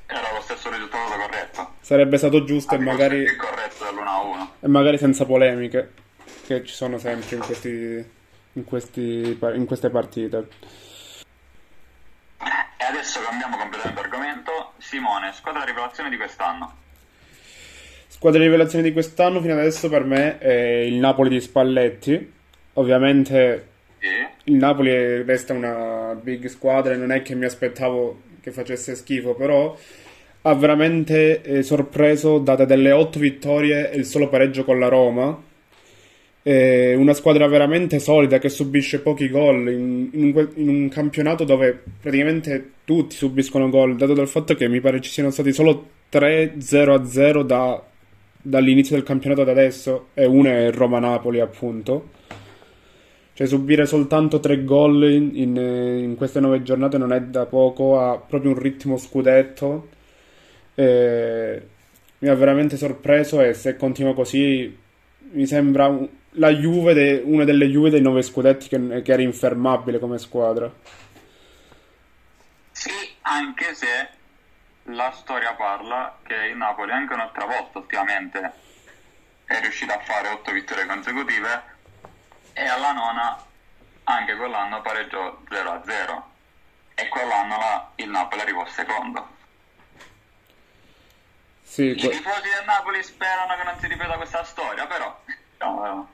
era 0.08 0.34
lo 0.34 0.42
stesso 0.42 0.70
risultato 0.70 1.14
corretto. 1.14 1.74
Sarebbe 1.80 2.18
stato 2.18 2.44
giusto 2.44 2.76
e 2.76 2.80
magari... 2.80 3.24
Più 3.24 3.38
corretto 3.38 3.86
dell'1-1. 3.86 4.48
E 4.60 4.68
magari 4.68 4.98
senza 4.98 5.26
polemiche 5.26 5.94
che 6.46 6.64
ci 6.66 6.74
sono 6.74 6.98
sempre 6.98 7.38
in, 7.38 7.42
questi, 7.42 8.12
in, 8.54 8.64
questi, 8.64 9.40
in 9.54 9.66
queste 9.66 9.90
partite. 9.90 10.48
E 12.78 12.84
adesso 12.84 13.22
cambiamo 13.22 13.58
completamente 13.58 14.00
argomento. 14.00 14.74
Simone, 14.78 15.32
squadra 15.34 15.62
di 15.62 15.68
rivelazione 15.68 16.10
di 16.10 16.18
quest'anno. 16.18 16.84
Squadra 18.26 18.44
di 18.44 18.50
rivelazione 18.50 18.84
di 18.84 18.92
quest'anno 18.92 19.40
fino 19.40 19.54
adesso 19.54 19.88
per 19.88 20.04
me 20.04 20.40
è 20.40 20.80
il 20.80 20.96
Napoli 20.96 21.30
di 21.30 21.40
Spalletti. 21.40 22.32
Ovviamente 22.74 23.68
il 24.46 24.56
Napoli 24.56 25.22
resta 25.22 25.54
una 25.54 26.20
big 26.20 26.48
squadra 26.48 26.96
e 26.96 26.98
non 26.98 27.12
è 27.12 27.22
che 27.22 27.36
mi 27.36 27.46
aspettavo 27.46 28.22
che 28.42 28.50
facesse 28.50 28.96
schifo, 28.96 29.36
però 29.36 29.78
ha 30.42 30.56
veramente 30.56 31.44
eh, 31.44 31.62
sorpreso, 31.62 32.40
date 32.40 32.66
delle 32.66 32.92
otto 32.92 33.20
vittorie 33.20 33.92
e 33.92 33.98
il 33.98 34.06
solo 34.06 34.28
pareggio 34.28 34.64
con 34.64 34.80
la 34.80 34.88
Roma. 34.88 35.44
Una 36.42 37.14
squadra 37.14 37.46
veramente 37.46 38.00
solida 38.00 38.40
che 38.40 38.50
subisce 38.50 39.02
pochi 39.02 39.30
gol 39.30 39.70
in, 39.70 40.10
in, 40.14 40.32
un, 40.36 40.50
in, 40.56 40.70
un, 40.70 40.90
campionato 40.90 41.44
dove 41.44 41.80
praticamente 42.02 42.72
tutti 42.86 43.16
subiscono 43.16 43.70
gol, 43.70 43.96
dato 43.96 44.16
dal 44.16 44.28
fatto 44.28 44.56
che 44.56 44.68
mi 44.68 44.80
pare 44.80 45.00
ci 45.00 45.12
siano 45.12 45.30
stati 45.30 45.54
solo 45.54 45.90
3-0-0 46.12 47.42
da, 47.44 47.84
dall'inizio 48.46 48.96
del 48.96 49.04
campionato 49.04 49.42
ad 49.42 49.50
adesso 49.50 50.10
e 50.14 50.26
uno 50.26 50.50
è 50.50 50.72
Roma-Napoli 50.72 51.40
appunto. 51.40 52.12
Cioè 53.34 53.48
subire 53.48 53.86
soltanto 53.86 54.40
tre 54.40 54.64
gol 54.64 55.12
in, 55.12 55.32
in, 55.34 55.56
in, 55.58 56.16
queste 56.16 56.40
nove 56.40 56.62
giornate 56.62 56.98
non 56.98 57.12
è 57.12 57.22
da 57.22 57.48
poco, 57.48 58.00
ha 58.00 58.18
proprio 58.18 58.52
un 58.52 58.60
ritmo 58.60 58.98
scudetto. 58.98 59.90
E 60.76 61.62
mi 62.20 62.30
ha 62.30 62.36
veramente 62.36 62.78
sorpreso 62.78 63.42
e 63.42 63.54
se 63.54 63.76
continua 63.76 64.14
così 64.14 64.78
mi 65.32 65.46
sembra 65.48 65.94
la 66.38 66.54
Juve, 66.54 66.94
de, 66.94 67.22
una 67.26 67.44
delle 67.44 67.68
Juve 67.68 67.90
dei 67.90 68.02
nove 68.02 68.22
scudetti 68.22 68.68
che, 68.68 69.02
che 69.02 69.12
era 69.12 69.22
infermabile 69.22 70.00
come 70.00 70.18
squadra. 70.18 70.72
Sì, 72.72 72.92
anche 73.22 73.74
se 73.74 73.88
la 74.90 75.12
storia 75.12 75.54
parla 75.54 76.20
che 76.24 76.36
il 76.36 76.58
Napoli 76.58 76.92
anche 76.92 77.14
un'altra 77.14 77.46
volta 77.46 77.80
ultimamente 77.80 78.54
è 79.46 79.60
riuscito 79.62 79.94
a 79.94 80.00
fare 80.00 80.28
otto 80.30 80.52
vittorie 80.52 80.86
consecutive 80.86 81.64
e 82.54 82.68
alla 82.68 82.92
nona 82.92 83.44
anche 84.04 84.36
quell'anno 84.36 84.82
pareggiò 84.82 85.42
0-0 85.50 86.22
e 86.96 87.08
quell'anno 87.10 87.58
là 87.58 87.92
il 87.96 88.10
Napoli 88.10 88.42
arrivò 88.42 88.66
secondo. 88.68 89.34
Sì, 91.64 91.90
I 91.90 91.96
tifosi 91.96 92.50
del 92.56 92.66
Napoli 92.66 93.04
sperano 93.04 93.56
che 93.56 93.64
non 93.64 93.78
si 93.80 93.88
ripeta 93.88 94.16
questa 94.16 94.44
storia, 94.44 94.86
però 94.86 95.24
no, 95.60 96.14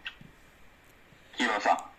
chi 1.32 1.46
lo 1.46 1.60
sa. 1.60 1.90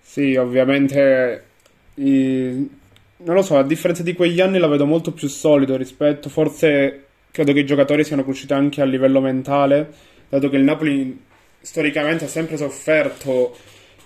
Sì, 0.00 0.36
ovviamente 0.36 1.48
i... 1.94 2.80
non 3.24 3.34
lo 3.34 3.42
so, 3.42 3.56
a 3.56 3.62
differenza 3.64 4.02
di 4.02 4.14
quegli 4.14 4.40
anni 4.40 4.58
la 4.58 4.66
vedo 4.66 4.86
molto 4.86 5.12
più 5.12 5.28
solido 5.28 5.76
rispetto, 5.76 6.28
forse 6.28 7.04
credo 7.30 7.52
che 7.52 7.60
i 7.60 7.66
giocatori 7.66 8.04
siano 8.04 8.24
cresciuti 8.24 8.52
anche 8.52 8.80
a 8.80 8.84
livello 8.84 9.20
mentale, 9.20 9.92
dato 10.28 10.48
che 10.48 10.56
il 10.56 10.64
Napoli 10.64 11.20
storicamente 11.60 12.24
ha 12.24 12.28
sempre 12.28 12.56
sofferto 12.56 13.56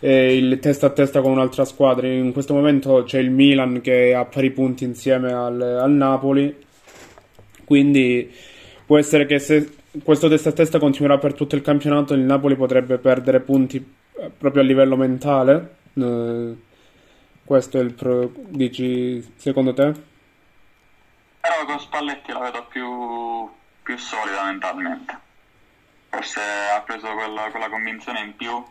eh, 0.00 0.36
il 0.36 0.58
testa 0.60 0.86
a 0.86 0.90
testa 0.90 1.20
con 1.20 1.32
un'altra 1.32 1.64
squadra. 1.64 2.06
In 2.06 2.32
questo 2.32 2.54
momento 2.54 3.02
c'è 3.04 3.18
il 3.18 3.30
Milan 3.30 3.80
che 3.80 4.14
ha 4.14 4.24
pari 4.24 4.50
punti 4.50 4.84
insieme 4.84 5.32
al, 5.32 5.60
al 5.60 5.90
Napoli. 5.90 6.54
Quindi 7.64 8.30
può 8.84 8.98
essere 8.98 9.26
che 9.26 9.38
se 9.38 9.70
questo 10.04 10.28
testa 10.28 10.50
a 10.50 10.52
testa 10.52 10.78
continuerà 10.78 11.18
per 11.18 11.34
tutto 11.34 11.56
il 11.56 11.62
campionato, 11.62 12.14
il 12.14 12.20
Napoli 12.20 12.54
potrebbe 12.54 12.98
perdere 12.98 13.40
punti 13.40 13.78
eh, 13.78 14.30
proprio 14.36 14.62
a 14.62 14.66
livello 14.66 14.96
mentale. 14.96 15.70
Eh, 15.94 16.54
questo 17.46 17.78
è 17.78 17.80
il 17.80 17.94
pro, 17.94 18.30
dici 18.34 19.22
secondo 19.36 19.72
te? 19.72 19.92
Però 21.40 21.64
con 21.64 21.80
Spalletti 21.80 22.32
la 22.32 22.40
vedo 22.40 22.66
più, 22.66 23.48
più 23.82 23.96
solida 23.96 24.44
mentalmente 24.44 25.24
forse 26.16 26.40
ha 26.40 26.80
preso 26.80 27.08
quella, 27.14 27.48
quella 27.50 27.68
convinzione 27.68 28.20
in 28.20 28.36
più 28.36 28.62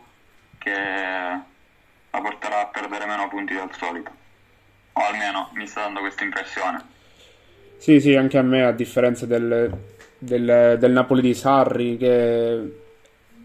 che 0.58 0.72
la 0.72 2.20
porterà 2.20 2.62
a 2.62 2.66
perdere 2.66 3.06
meno 3.06 3.28
punti 3.28 3.54
del 3.54 3.70
solito. 3.72 4.10
O 4.92 5.00
almeno 5.00 5.50
mi 5.54 5.66
sta 5.66 5.82
dando 5.82 6.00
questa 6.00 6.24
impressione. 6.24 6.80
Sì, 7.76 8.00
sì, 8.00 8.14
anche 8.14 8.38
a 8.38 8.42
me, 8.42 8.64
a 8.64 8.72
differenza 8.72 9.26
del, 9.26 9.70
del, 10.18 10.76
del 10.78 10.92
Napoli 10.92 11.20
di 11.20 11.34
Sarri, 11.34 11.96
che 11.98 12.72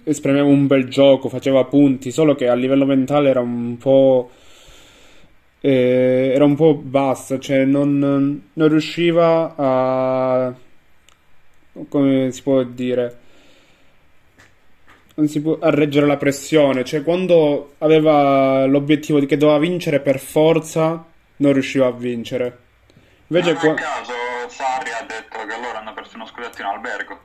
esprimeva 0.04 0.48
un 0.48 0.66
bel 0.68 0.88
gioco, 0.88 1.30
faceva 1.30 1.66
punti, 1.66 2.12
solo 2.12 2.34
che 2.34 2.48
a 2.48 2.56
livello 2.56 2.86
mentale 2.86 3.30
era 3.30 3.42
un 3.42 3.78
po'. 3.78 4.32
Eh, 5.62 6.32
era 6.34 6.44
un 6.44 6.56
po' 6.56 6.76
bassa, 6.76 7.40
cioè 7.40 7.66
non, 7.66 8.50
non 8.52 8.68
riusciva 8.68 9.54
a. 9.56 10.54
come 11.88 12.32
si 12.32 12.42
può 12.42 12.64
dire 12.64 13.20
non 15.22 15.28
si 15.28 15.42
può 15.42 15.58
reggere 15.62 16.06
la 16.06 16.18
pressione. 16.18 16.84
Cioè, 16.84 17.04
quando 17.04 17.76
aveva 17.80 18.66
l'obiettivo 18.66 19.20
di 19.20 19.26
che 19.26 19.38
doveva 19.38 19.60
vincere 19.60 20.00
per 20.00 20.20
forza, 20.20 21.06
non 21.38 21.54
riusciva 21.54 21.88
a 21.88 21.92
vincere. 21.92 22.60
Invece, 23.28 23.54
qua... 23.56 23.72
a 23.72 23.74
caso 23.76 24.14
Sarri 24.48 24.92
ha 24.92 25.06
detto 25.08 25.46
che 25.46 25.58
loro 25.62 25.78
hanno 25.78 25.94
perso 25.94 26.16
uno 26.16 26.26
scudetto 26.26 26.62
in 26.62 26.68
albergo. 26.68 27.20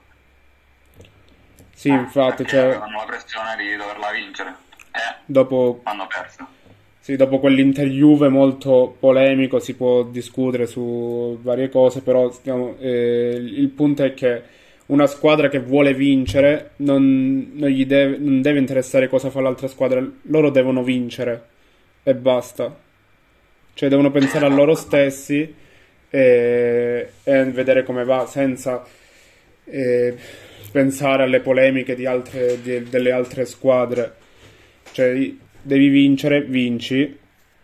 Sì, 1.75 1.89
infatti, 1.89 2.47
cioè... 2.47 2.61
avevano 2.61 2.99
la 2.99 3.05
pressione 3.05 3.57
di 3.57 3.77
doverla 3.77 4.11
vincere. 4.11 4.57
E 4.93 5.17
dopo... 5.25 5.81
hanno 5.85 6.07
perso. 6.07 6.47
Sì, 7.07 7.15
dopo 7.15 7.39
quell'Inter 7.39 7.87
Juve 7.87 8.29
molto 8.29 8.97
polemico 8.99 9.61
si 9.61 9.77
può 9.77 10.03
discutere 10.03 10.67
su 10.67 11.39
varie 11.41 11.69
cose, 11.69 12.01
però 12.01 12.29
diciamo, 12.29 12.75
eh, 12.81 13.37
il 13.41 13.69
punto 13.69 14.03
è 14.03 14.13
che 14.13 14.43
una 14.87 15.07
squadra 15.07 15.49
che 15.49 15.61
vuole 15.61 15.95
vincere 15.95 16.71
non, 16.79 17.53
non 17.53 17.69
gli 17.69 17.87
deve, 17.87 18.19
non 18.19 18.43
deve 18.43 18.59
interessare 18.59 19.07
cosa 19.07 19.31
fa 19.31 19.41
l'altra 19.41 19.69
squadra, 19.69 20.05
loro 20.23 20.51
devono 20.51 20.83
vincere 20.83 21.45
e 22.03 22.13
basta. 22.17 22.77
Cioè 23.73 23.89
devono 23.89 24.11
pensare 24.11 24.47
a 24.47 24.49
loro 24.49 24.75
stessi 24.75 25.55
e, 26.11 27.09
e 27.23 27.45
vedere 27.45 27.85
come 27.85 28.03
va 28.03 28.27
senza 28.27 28.85
eh, 29.63 30.15
pensare 30.73 31.23
alle 31.23 31.39
polemiche 31.39 31.95
altre, 32.05 32.61
di, 32.61 32.83
delle 32.83 33.13
altre 33.13 33.45
squadre. 33.45 34.15
Cioè 34.91 35.45
devi 35.67 35.89
vincere, 35.89 36.43
vinci. 36.43 37.19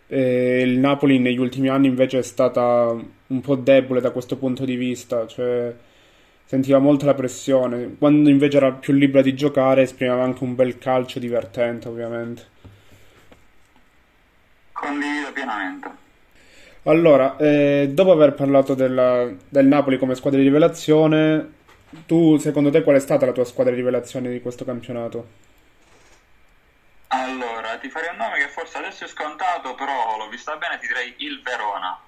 E 0.06 0.60
il 0.60 0.78
Napoli 0.78 1.18
negli 1.18 1.38
ultimi 1.38 1.68
anni 1.68 1.86
invece 1.86 2.18
è 2.18 2.22
stata 2.22 2.94
un 3.26 3.40
po' 3.40 3.54
debole 3.56 4.00
da 4.00 4.10
questo 4.10 4.36
punto 4.36 4.64
di 4.64 4.76
vista. 4.76 5.26
Cioè, 5.26 5.74
sentiva 6.44 6.78
molto 6.78 7.06
la 7.06 7.14
pressione. 7.14 7.96
Quando 7.98 8.28
invece 8.28 8.58
era 8.58 8.72
più 8.72 8.92
libera 8.92 9.22
di 9.22 9.34
giocare, 9.34 9.82
esprimeva 9.82 10.22
anche 10.22 10.44
un 10.44 10.54
bel 10.54 10.76
calcio 10.78 11.18
divertente, 11.18 11.88
ovviamente. 11.88 12.42
Condivido 14.72 15.32
pienamente. 15.32 15.90
Allora, 16.84 17.36
eh, 17.36 17.90
dopo 17.92 18.10
aver 18.10 18.34
parlato 18.34 18.74
della, 18.74 19.32
del 19.48 19.66
Napoli 19.66 19.98
come 19.98 20.16
squadra 20.16 20.40
di 20.40 20.44
rivelazione, 20.44 21.52
tu 22.06 22.36
secondo 22.38 22.70
te 22.70 22.82
qual 22.82 22.96
è 22.96 23.00
stata 23.00 23.24
la 23.24 23.32
tua 23.32 23.44
squadra 23.44 23.72
di 23.72 23.78
rivelazione 23.78 24.30
di 24.30 24.40
questo 24.40 24.64
campionato? 24.64 25.51
Allora, 27.14 27.76
ti 27.76 27.90
farei 27.90 28.08
un 28.08 28.16
nome 28.16 28.38
che 28.38 28.48
forse 28.48 28.78
adesso 28.78 29.04
è 29.04 29.06
scontato, 29.06 29.74
però 29.74 30.16
l'ho 30.16 30.28
vista 30.28 30.56
bene, 30.56 30.78
ti 30.78 30.86
direi 30.86 31.14
il 31.18 31.42
Verona. 31.42 32.00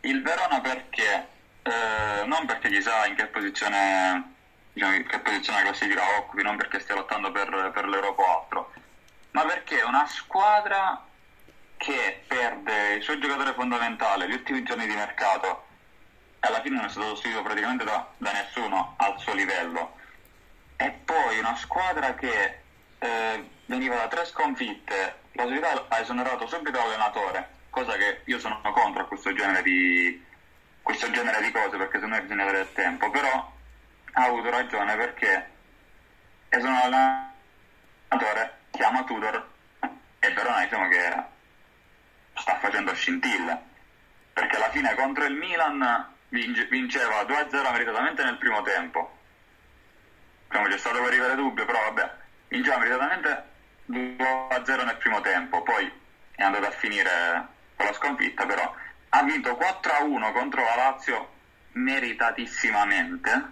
Il 0.00 0.22
Verona 0.22 0.62
perché 0.62 1.28
eh, 1.62 2.24
non 2.24 2.46
perché 2.46 2.70
chissà 2.70 3.04
in 3.04 3.16
che 3.16 3.26
posizione, 3.26 4.34
diciamo, 4.72 4.94
in 4.94 5.06
che 5.06 5.18
posizione 5.18 5.58
la 5.58 5.64
classifica 5.66 6.16
occupi, 6.16 6.42
non 6.42 6.56
perché 6.56 6.80
stia 6.80 6.94
lottando 6.94 7.30
per, 7.32 7.70
per 7.74 7.86
l'Europa 7.86 8.22
o 8.22 8.40
altro, 8.40 8.72
ma 9.32 9.44
perché 9.44 9.80
è 9.80 9.84
una 9.84 10.06
squadra 10.06 11.04
che 11.76 12.22
perde 12.26 12.94
il 12.94 13.02
suo 13.02 13.18
giocatore 13.18 13.52
fondamentale 13.52 14.26
gli 14.26 14.32
ultimi 14.32 14.62
giorni 14.62 14.86
di 14.86 14.94
mercato 14.94 15.66
e 16.40 16.48
alla 16.48 16.62
fine 16.62 16.76
non 16.76 16.86
è 16.86 16.88
stato 16.88 17.08
sostituito 17.08 17.42
praticamente 17.42 17.84
da, 17.84 18.08
da 18.16 18.32
nessuno 18.32 18.94
al 18.96 19.20
suo 19.20 19.34
livello. 19.34 19.96
E 20.76 20.90
poi 21.04 21.38
una 21.38 21.56
squadra 21.56 22.14
che 22.14 22.64
eh, 23.06 23.48
veniva 23.66 23.96
da 23.96 24.08
tre 24.08 24.24
sconfitte, 24.24 25.20
la 25.32 25.44
società 25.44 25.86
ha 25.88 25.98
esonerato 26.00 26.46
subito 26.46 26.78
l'allenatore, 26.78 27.48
cosa 27.70 27.96
che 27.96 28.22
io 28.24 28.38
sono 28.38 28.60
contro 28.60 29.02
a 29.02 29.06
questo 29.06 29.32
genere 29.32 29.62
di, 29.62 30.24
questo 30.82 31.10
genere 31.10 31.42
di 31.42 31.50
cose 31.52 31.76
perché 31.76 31.94
secondo 31.94 32.16
me 32.16 32.22
bisogna 32.22 32.42
avere 32.42 32.60
il 32.60 32.72
tempo, 32.72 33.10
però 33.10 33.52
ha 34.12 34.24
avuto 34.24 34.50
ragione 34.50 34.96
perché 34.96 35.50
sono 36.50 36.78
l'allenatore, 36.88 38.58
chiama 38.70 39.04
Tudor 39.04 39.48
e 40.18 40.32
Verona 40.32 40.62
diciamo 40.62 40.88
che 40.88 41.22
sta 42.34 42.58
facendo 42.58 42.94
scintille. 42.94 43.74
Perché 44.32 44.56
alla 44.56 44.70
fine 44.70 44.94
contro 44.94 45.24
il 45.24 45.34
Milan 45.34 46.12
vince, 46.28 46.66
vinceva 46.66 47.22
2-0 47.22 47.72
meritatamente 47.72 48.22
nel 48.22 48.36
primo 48.36 48.60
tempo. 48.62 49.16
Diciamo, 50.48 50.68
c'è 50.68 50.78
stato 50.78 51.00
quel 51.00 51.34
dubbio 51.36 51.64
però 51.64 51.80
vabbè 51.80 52.24
vinceva 52.48 52.78
meritatamente 52.78 53.44
2-0 53.90 54.84
nel 54.84 54.96
primo 54.96 55.20
tempo 55.20 55.62
poi 55.62 55.90
è 56.34 56.42
andato 56.42 56.66
a 56.66 56.70
finire 56.70 57.46
con 57.76 57.86
la 57.86 57.92
sconfitta 57.92 58.46
però 58.46 58.74
ha 59.10 59.22
vinto 59.22 59.52
4-1 59.52 60.32
contro 60.32 60.62
la 60.62 60.74
Lazio 60.74 61.34
meritatisssimamente, 61.72 63.50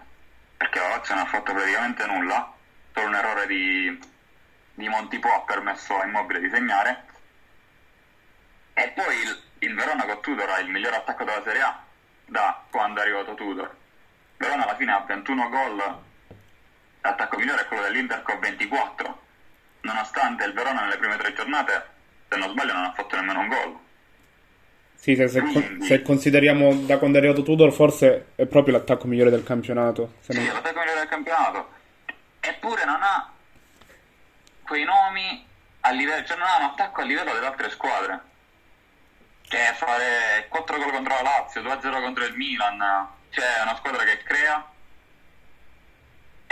perché 0.57 0.79
la 0.79 0.89
Lazio 0.89 1.15
non 1.15 1.23
ha 1.23 1.27
fatto 1.27 1.53
praticamente 1.53 2.05
nulla, 2.05 2.53
solo 2.93 3.07
un 3.07 3.15
errore 3.15 3.47
di, 3.47 3.99
di 4.73 4.87
Montipò 4.87 5.35
ha 5.35 5.41
permesso 5.41 5.99
a 5.99 6.05
Immobile 6.05 6.39
di 6.39 6.49
segnare, 6.49 7.03
E 8.73 8.89
poi 8.89 9.15
il, 9.17 9.41
il 9.59 9.73
Verona 9.73 10.03
con 10.05 10.21
Tudor 10.21 10.49
ha 10.49 10.59
il 10.59 10.69
miglior 10.69 10.93
attacco 10.93 11.23
della 11.23 11.41
Serie 11.43 11.61
A 11.61 11.81
da 12.25 12.63
quando 12.69 12.99
è 12.99 13.03
arrivato 13.03 13.33
Tudor. 13.35 13.75
Verona 14.37 14.63
alla 14.63 14.75
fine 14.75 14.91
ha 14.91 14.99
21 14.99 15.49
gol, 15.49 16.01
l'attacco 17.05 17.37
migliore 17.37 17.61
è 17.61 17.65
quello 17.65 17.83
dell'Inter 17.83 18.21
con 18.23 18.39
24, 18.39 19.21
nonostante 19.81 20.43
il 20.45 20.53
Verona 20.53 20.81
nelle 20.83 20.97
prime 20.97 21.17
tre 21.17 21.33
giornate, 21.33 21.85
se 22.29 22.37
non 22.37 22.49
sbaglio, 22.49 22.73
non 22.73 22.83
ha 22.85 22.93
fatto 22.93 23.15
nemmeno 23.15 23.39
un 23.39 23.47
gol. 23.47 23.77
Sì, 24.95 25.15
se, 25.15 25.27
se, 25.27 25.41
Quindi- 25.41 25.85
se 25.85 26.01
consideriamo 26.01 26.73
da 26.85 26.97
quando 26.97 27.17
è 27.17 27.21
arrivato 27.21 27.43
Tudor, 27.43 27.71
forse 27.71 28.31
è 28.35 28.45
proprio 28.47 28.73
l'attacco 28.77 29.05
migliore 29.07 29.29
del 29.29 29.43
campionato. 29.43 30.15
Se 30.21 30.33
Sì, 30.33 30.43
non- 30.43 30.53
l'attacco 30.53 30.79
migliore 30.79 30.99
del 30.99 31.09
campionato. 31.09 31.69
Eppure 32.39 32.85
non 32.85 33.01
ha 33.01 33.31
quei 34.63 34.83
nomi 34.83 35.45
a 35.81 35.91
livello, 35.91 36.25
cioè 36.25 36.37
non 36.37 36.47
ha 36.47 36.57
un 36.57 36.63
attacco 36.63 37.01
a 37.01 37.03
livello 37.03 37.33
delle 37.33 37.45
altre 37.45 37.69
squadre. 37.69 38.19
Cioè 39.47 39.73
fare 39.75 40.47
4 40.49 40.77
gol 40.77 40.91
contro 40.91 41.13
la 41.13 41.21
Lazio, 41.21 41.61
2-0 41.61 42.01
contro 42.01 42.25
il 42.25 42.33
Milan, 42.35 43.07
cioè 43.29 43.57
è 43.59 43.61
una 43.61 43.75
squadra 43.75 44.03
che 44.03 44.17
crea 44.23 44.65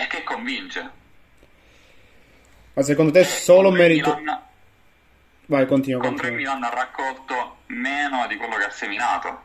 e 0.03 0.07
che 0.07 0.23
convince. 0.23 0.91
Ma 2.73 2.81
secondo 2.81 3.11
te 3.11 3.23
solo 3.23 3.69
Contro 3.69 3.83
il 3.83 3.87
merito... 3.87 4.15
Milan- 4.15 4.41
Vai, 5.45 5.67
continua, 5.67 6.01
contro 6.01 6.27
il. 6.27 6.33
Milan 6.33 6.63
ha 6.63 6.69
raccolto 6.69 7.57
meno 7.67 8.25
di 8.27 8.37
quello 8.37 8.55
che 8.55 8.63
ha 8.63 8.69
seminato, 8.69 9.41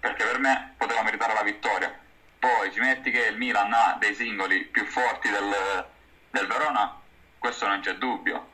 perché 0.00 0.24
per 0.24 0.38
me 0.38 0.74
poteva 0.78 1.02
meritare 1.02 1.34
la 1.34 1.42
vittoria. 1.42 1.94
Poi 2.38 2.72
ci 2.72 2.80
metti 2.80 3.10
che 3.10 3.26
il 3.26 3.36
Milan 3.36 3.72
ha 3.72 3.96
dei 4.00 4.14
singoli 4.14 4.64
più 4.64 4.84
forti 4.86 5.28
del, 5.28 5.86
del 6.30 6.46
Verona, 6.46 6.98
questo 7.38 7.66
non 7.68 7.80
c'è 7.80 7.94
dubbio. 7.96 8.48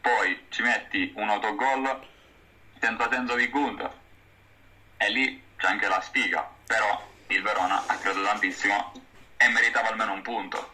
Poi 0.00 0.46
ci 0.48 0.62
metti 0.62 1.12
un 1.16 1.28
autogol 1.28 2.00
senza 2.80 3.08
senso 3.10 3.36
di 3.36 3.48
Gunther 3.48 3.92
e 4.96 5.10
lì 5.10 5.40
c'è 5.56 5.68
anche 5.68 5.86
la 5.86 6.00
sfiga, 6.00 6.50
però 6.66 7.08
il 7.28 7.42
Verona 7.42 7.84
ha 7.86 7.96
creduto 7.98 8.24
tantissimo 8.24 8.92
e 9.36 9.48
meritava 9.48 9.88
almeno 9.88 10.14
un 10.14 10.22
punto. 10.22 10.71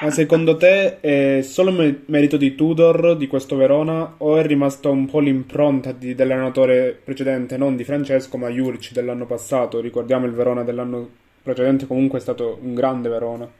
Ma 0.00 0.10
secondo 0.12 0.56
te 0.56 1.00
è 1.00 1.42
solo 1.42 1.72
me- 1.72 2.02
merito 2.06 2.36
di 2.36 2.54
Tudor, 2.54 3.16
di 3.16 3.26
questo 3.26 3.56
Verona, 3.56 4.14
o 4.18 4.36
è 4.36 4.46
rimasta 4.46 4.88
un 4.90 5.06
po' 5.06 5.18
l'impronta 5.18 5.90
di- 5.90 6.14
dell'allenatore 6.14 6.92
precedente, 6.92 7.56
non 7.56 7.74
di 7.74 7.82
Francesco, 7.82 8.36
ma 8.36 8.48
Juric 8.48 8.92
dell'anno 8.92 9.26
passato? 9.26 9.80
Ricordiamo 9.80 10.26
il 10.26 10.32
Verona 10.32 10.62
dell'anno 10.62 11.10
precedente, 11.42 11.88
comunque 11.88 12.18
è 12.18 12.20
stato 12.20 12.58
un 12.62 12.74
grande 12.74 13.08
Verona. 13.08 13.50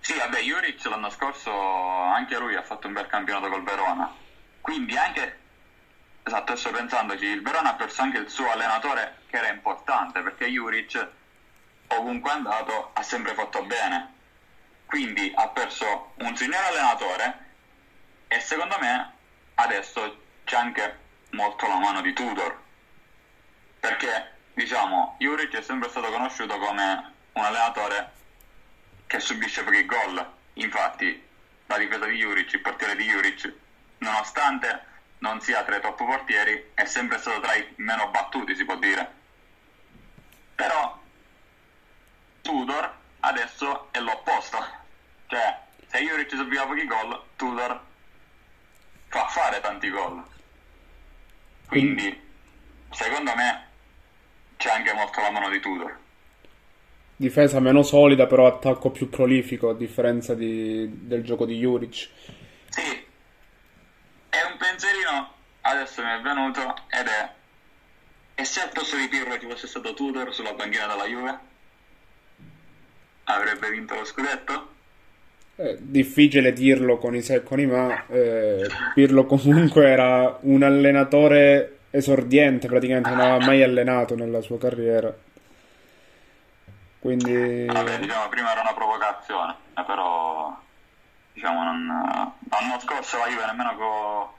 Sì, 0.00 0.14
vabbè, 0.18 0.40
Juric 0.40 0.84
l'anno 0.86 1.10
scorso 1.10 1.50
anche 1.50 2.36
lui 2.38 2.56
ha 2.56 2.62
fatto 2.62 2.88
un 2.88 2.94
bel 2.94 3.06
campionato 3.06 3.48
col 3.48 3.62
Verona. 3.62 4.12
Quindi 4.60 4.96
anche, 4.96 5.36
esatto, 6.24 6.56
sto 6.56 6.70
pensandoci, 6.70 7.24
il 7.26 7.42
Verona 7.42 7.70
ha 7.70 7.74
perso 7.74 8.02
anche 8.02 8.18
il 8.18 8.28
suo 8.28 8.50
allenatore 8.50 9.18
che 9.28 9.36
era 9.36 9.52
importante 9.52 10.20
perché 10.20 10.46
Juric 10.46 11.08
ovunque 11.88 12.30
è 12.30 12.34
andato 12.34 12.90
ha 12.92 13.02
sempre 13.02 13.34
fatto 13.34 13.62
bene. 13.64 14.14
Quindi 14.86 15.32
ha 15.34 15.48
perso 15.48 16.12
un 16.16 16.36
signor 16.36 16.62
allenatore 16.64 17.44
e 18.28 18.40
secondo 18.40 18.76
me 18.78 19.12
adesso 19.54 20.22
c'è 20.44 20.56
anche 20.56 20.98
molto 21.30 21.66
la 21.66 21.78
mano 21.78 22.00
di 22.00 22.12
Tudor. 22.12 22.62
Perché, 23.80 24.32
diciamo, 24.54 25.16
Juric 25.18 25.56
è 25.56 25.62
sempre 25.62 25.88
stato 25.88 26.10
conosciuto 26.10 26.58
come 26.58 27.12
un 27.32 27.44
allenatore 27.44 28.12
che 29.06 29.20
subisce 29.20 29.62
pochi 29.64 29.84
gol. 29.86 30.34
Infatti, 30.54 31.24
la 31.66 31.78
difesa 31.78 32.06
di 32.06 32.16
Juric, 32.16 32.52
il 32.52 32.60
portiere 32.60 32.96
di 32.96 33.04
Juric, 33.04 33.52
nonostante 33.98 34.84
non 35.18 35.40
sia 35.40 35.64
tra 35.64 35.76
i 35.76 35.80
top 35.80 35.96
portieri, 35.96 36.70
è 36.74 36.84
sempre 36.84 37.18
stato 37.18 37.40
tra 37.40 37.54
i 37.54 37.72
meno 37.76 38.08
battuti, 38.08 38.54
si 38.54 38.64
può 38.64 38.76
dire. 38.76 39.12
Però 40.54 41.00
Tudor 42.46 42.94
adesso 43.20 43.88
è 43.90 43.98
l'opposto. 43.98 44.56
Cioè, 45.26 45.58
se 45.88 45.98
Juric 45.98 46.30
subiva 46.30 46.64
pochi 46.64 46.86
gol, 46.86 47.20
Tudor 47.34 47.80
fa 49.08 49.26
fare 49.26 49.60
tanti 49.60 49.90
gol. 49.90 50.22
Quindi, 51.66 52.20
secondo 52.92 53.34
me, 53.34 53.66
c'è 54.56 54.70
anche 54.70 54.92
molto 54.92 55.20
la 55.20 55.30
mano 55.30 55.48
di 55.50 55.58
Tudor. 55.60 55.98
Difesa 57.16 57.58
meno 57.58 57.82
solida, 57.82 58.26
però 58.26 58.46
attacco 58.46 58.90
più 58.90 59.08
prolifico, 59.08 59.70
a 59.70 59.74
differenza 59.74 60.34
di- 60.34 61.06
del 61.06 61.24
gioco 61.24 61.46
di 61.46 61.58
Juric. 61.58 62.08
Sì, 62.68 63.06
è 64.28 64.42
un 64.42 64.56
pensierino 64.58 65.32
adesso 65.62 66.02
mi 66.04 66.10
è 66.10 66.20
venuto 66.20 66.74
ed 66.90 67.06
è 67.08 67.34
e 68.38 68.44
se 68.44 68.60
al 68.60 68.68
posto 68.68 68.96
di 68.96 69.08
Pirlo 69.08 69.38
ci 69.40 69.48
fosse 69.48 69.66
stato 69.66 69.94
Tudor 69.94 70.32
sulla 70.32 70.52
banchina 70.52 70.86
della 70.86 71.06
Juve? 71.06 71.54
Avrebbe 73.28 73.70
vinto 73.70 73.94
lo 73.94 74.04
scudetto? 74.04 74.68
È 75.56 75.76
difficile 75.80 76.52
dirlo 76.52 76.98
con 76.98 77.14
i 77.14 77.22
se 77.22 77.36
e 77.36 77.42
con 77.42 77.58
i 77.58 77.66
ma. 77.66 78.06
eh, 78.08 78.66
Pirlo 78.94 79.24
comunque 79.26 79.88
era 79.88 80.38
un 80.42 80.62
allenatore 80.62 81.78
esordiente, 81.90 82.68
praticamente 82.68 83.08
non 83.10 83.20
aveva 83.20 83.44
mai 83.44 83.62
allenato 83.62 84.14
nella 84.14 84.40
sua 84.42 84.58
carriera. 84.58 85.14
Quindi 86.98 87.66
Vabbè, 87.66 87.98
diciamo, 88.00 88.28
prima 88.28 88.52
era 88.52 88.60
una 88.62 88.74
provocazione, 88.74 89.54
eh, 89.76 89.82
però 89.86 90.56
diciamo 91.32 91.62
non 91.64 91.86
l'anno 91.86 92.80
scorso 92.80 93.18
la 93.18 93.28
Juve 93.28 93.46
nemmeno 93.46 93.76
con 93.76 94.34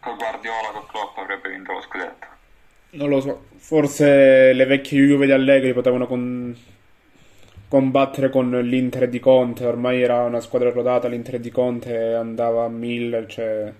con 0.00 0.16
Guardiola, 0.16 0.70
con 0.72 0.86
Klopp 0.86 1.18
avrebbe 1.18 1.48
vinto 1.48 1.72
lo 1.72 1.80
scudetto. 1.80 2.26
non 2.90 3.08
lo 3.08 3.20
so, 3.20 3.46
forse 3.56 4.52
le 4.52 4.64
vecchie 4.66 5.04
Juve 5.04 5.26
di 5.26 5.32
Allegri 5.32 5.72
potevano 5.72 6.06
con- 6.06 6.56
combattere 7.68 8.30
con 8.30 8.50
l'Inter 8.50 9.08
di 9.08 9.18
Conte, 9.18 9.66
ormai 9.66 10.02
era 10.02 10.22
una 10.22 10.40
squadra 10.40 10.70
rodata, 10.70 11.08
l'Inter 11.08 11.40
di 11.40 11.50
Conte 11.50 12.14
andava 12.14 12.64
a 12.64 12.68
mille, 12.68 13.26
cioè... 13.28 13.72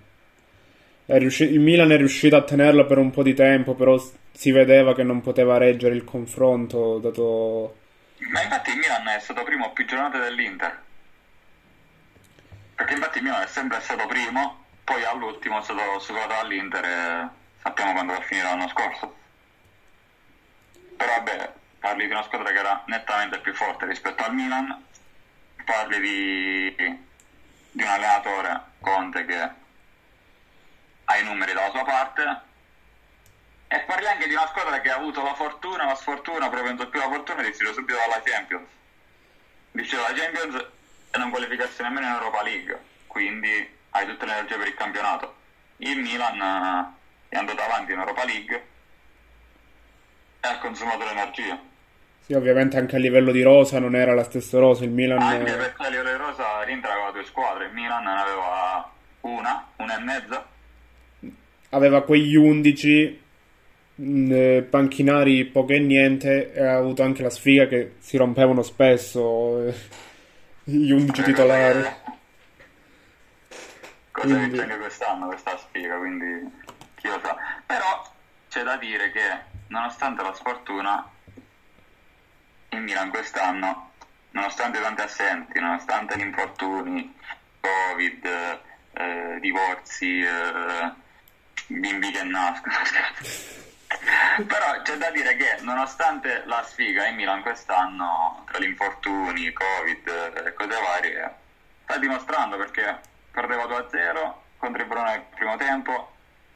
è 1.05 1.17
riusci- 1.17 1.43
il 1.43 1.59
Milan 1.59 1.91
è 1.91 1.97
riuscito 1.97 2.35
a 2.35 2.43
tenerla 2.43 2.85
per 2.85 2.97
un 2.97 3.11
po' 3.11 3.23
di 3.23 3.33
tempo, 3.33 3.75
però 3.75 3.97
si 4.31 4.51
vedeva 4.51 4.93
che 4.93 5.03
non 5.03 5.21
poteva 5.21 5.57
reggere 5.57 5.95
il 5.95 6.03
confronto, 6.03 6.99
dato... 6.99 7.75
Ma 8.31 8.41
infatti 8.41 8.71
il 8.71 8.77
Milan 8.77 9.07
è 9.07 9.19
stato 9.19 9.43
primo 9.43 9.71
più 9.73 9.85
giornate 9.85 10.19
dell'Inter. 10.19 10.81
Perché 12.75 12.93
infatti 12.93 13.17
il 13.17 13.23
Milan 13.23 13.43
è 13.43 13.47
sempre 13.47 13.79
stato 13.79 14.05
primo, 14.07 14.65
poi 14.83 15.03
all'ultimo 15.03 15.59
è 15.59 15.63
stato 15.63 15.99
superato 15.99 16.33
dall'Inter 16.41 16.83
e 16.85 17.27
sappiamo 17.61 17.93
quando 17.93 18.13
va 18.13 18.19
a 18.19 18.21
finire 18.21 18.47
l'anno 18.47 18.67
scorso. 18.67 19.15
Però 20.97 21.11
vabbè, 21.17 21.51
parli 21.79 22.05
di 22.05 22.11
una 22.11 22.23
squadra 22.23 22.51
che 22.51 22.59
era 22.59 22.83
nettamente 22.87 23.39
più 23.39 23.53
forte 23.53 23.85
rispetto 23.85 24.23
al 24.23 24.33
Milan, 24.33 24.85
parli 25.63 25.99
di, 25.99 26.75
di 27.71 27.83
un 27.83 27.87
allenatore, 27.87 28.61
Conte, 28.79 29.25
che 29.25 29.49
ha 31.05 31.17
i 31.17 31.23
numeri 31.23 31.53
dalla 31.53 31.71
sua 31.71 31.83
parte, 31.83 32.41
e 33.67 33.79
parli 33.81 34.07
anche 34.07 34.27
di 34.27 34.33
una 34.33 34.47
squadra 34.47 34.79
che 34.79 34.89
ha 34.89 34.95
avuto 34.95 35.21
la 35.21 35.33
fortuna, 35.33 35.85
la 35.85 35.95
sfortuna, 35.95 36.45
in 36.45 36.87
più 36.89 36.99
la 36.99 37.09
fortuna 37.09 37.41
di 37.41 37.49
uscire 37.49 37.73
subito 37.73 37.97
dalla 37.97 38.21
Champions. 38.23 38.67
Dice 39.71 39.95
la 39.97 40.13
Champions 40.13 40.65
e 41.11 41.17
non 41.17 41.29
qualificarsi 41.29 41.81
nemmeno 41.81 42.07
in 42.07 42.13
Europa 42.13 42.43
League, 42.43 42.81
quindi 43.07 43.75
hai 43.91 44.05
tutte 44.05 44.25
le 44.25 44.31
energie 44.31 44.57
per 44.57 44.67
il 44.67 44.73
campionato. 44.75 45.35
Il 45.77 45.99
Milan 45.99 46.41
eh, 46.41 47.35
è 47.35 47.37
andato 47.37 47.61
avanti 47.61 47.91
in 47.91 47.99
Europa 47.99 48.23
League 48.23 48.67
ha 50.41 50.57
consumato 50.59 51.03
l'energia. 51.05 51.59
Sì, 52.25 52.33
ovviamente 52.33 52.77
anche 52.77 52.95
a 52.97 52.99
livello 52.99 53.31
di 53.31 53.41
rosa 53.41 53.79
non 53.79 53.95
era 53.95 54.13
la 54.13 54.23
stessa 54.23 54.59
rosa, 54.59 54.83
il 54.83 54.91
Milan... 54.91 55.21
Anche 55.21 55.53
perché 55.53 55.83
a 55.85 55.89
livello 55.89 56.11
di 56.11 56.17
rosa 56.17 56.55
aveva 56.57 57.11
due 57.11 57.23
squadre, 57.23 57.65
il 57.67 57.73
Milan 57.73 58.03
ne 58.03 58.09
aveva 58.19 58.91
una, 59.21 59.65
una 59.77 59.97
e 59.97 60.03
mezza. 60.03 60.45
aveva 61.69 62.03
quegli 62.03 62.35
11 62.35 63.21
mh, 63.95 64.31
eh, 64.31 64.61
panchinari 64.69 65.45
poco 65.45 65.71
e 65.71 65.79
niente 65.79 66.51
e 66.53 66.65
ha 66.65 66.75
avuto 66.75 67.01
anche 67.01 67.23
la 67.23 67.29
sfiga 67.29 67.65
che 67.67 67.93
si 67.99 68.17
rompevano 68.17 68.61
spesso 68.61 69.65
eh, 69.67 69.73
gli 70.65 70.91
11 70.91 71.21
titolari. 71.23 71.79
Cosa 74.11 74.35
Quindi- 74.35 74.57
c'è 74.57 74.63
anche 74.63 74.77
quest'anno, 74.79 75.27
questa 75.27 75.57
sfiga, 75.57 75.95
quindi 75.97 76.51
chi 76.95 77.07
lo 77.07 77.19
sa. 77.23 77.37
Però 77.65 78.11
c'è 78.49 78.63
da 78.63 78.75
dire 78.77 79.11
che 79.11 79.55
nonostante 79.67 80.23
la 80.23 80.33
sfortuna, 80.33 81.09
il 82.69 82.81
Milan 82.81 83.09
quest'anno, 83.09 83.91
nonostante 84.31 84.81
tanti 84.81 85.01
assenti, 85.01 85.59
nonostante 85.59 86.17
gli 86.17 86.21
infortuni, 86.21 87.15
Covid, 87.59 88.25
eh, 88.93 89.37
divorzi, 89.39 90.21
eh, 90.21 90.91
bimbi 91.67 92.11
che 92.11 92.23
nascono. 92.23 92.75
Però 94.47 94.81
c'è 94.81 94.97
da 94.97 95.09
dire 95.11 95.35
che 95.35 95.57
nonostante 95.61 96.43
la 96.45 96.63
sfiga, 96.63 97.07
il 97.07 97.15
Milan 97.15 97.41
quest'anno, 97.41 98.43
tra 98.45 98.59
gli 98.59 98.65
infortuni, 98.65 99.51
Covid 99.53 100.07
e 100.45 100.53
cose 100.53 100.79
varie, 100.81 101.35
sta 101.83 101.97
dimostrando 101.97 102.57
perché 102.57 102.99
perdeva 103.31 103.63
2-0 103.63 104.33
contro 104.57 104.81
il 104.81 104.87
Verona 104.87 105.11
nel 105.11 105.25
primo 105.33 105.55
tempo 105.55 106.11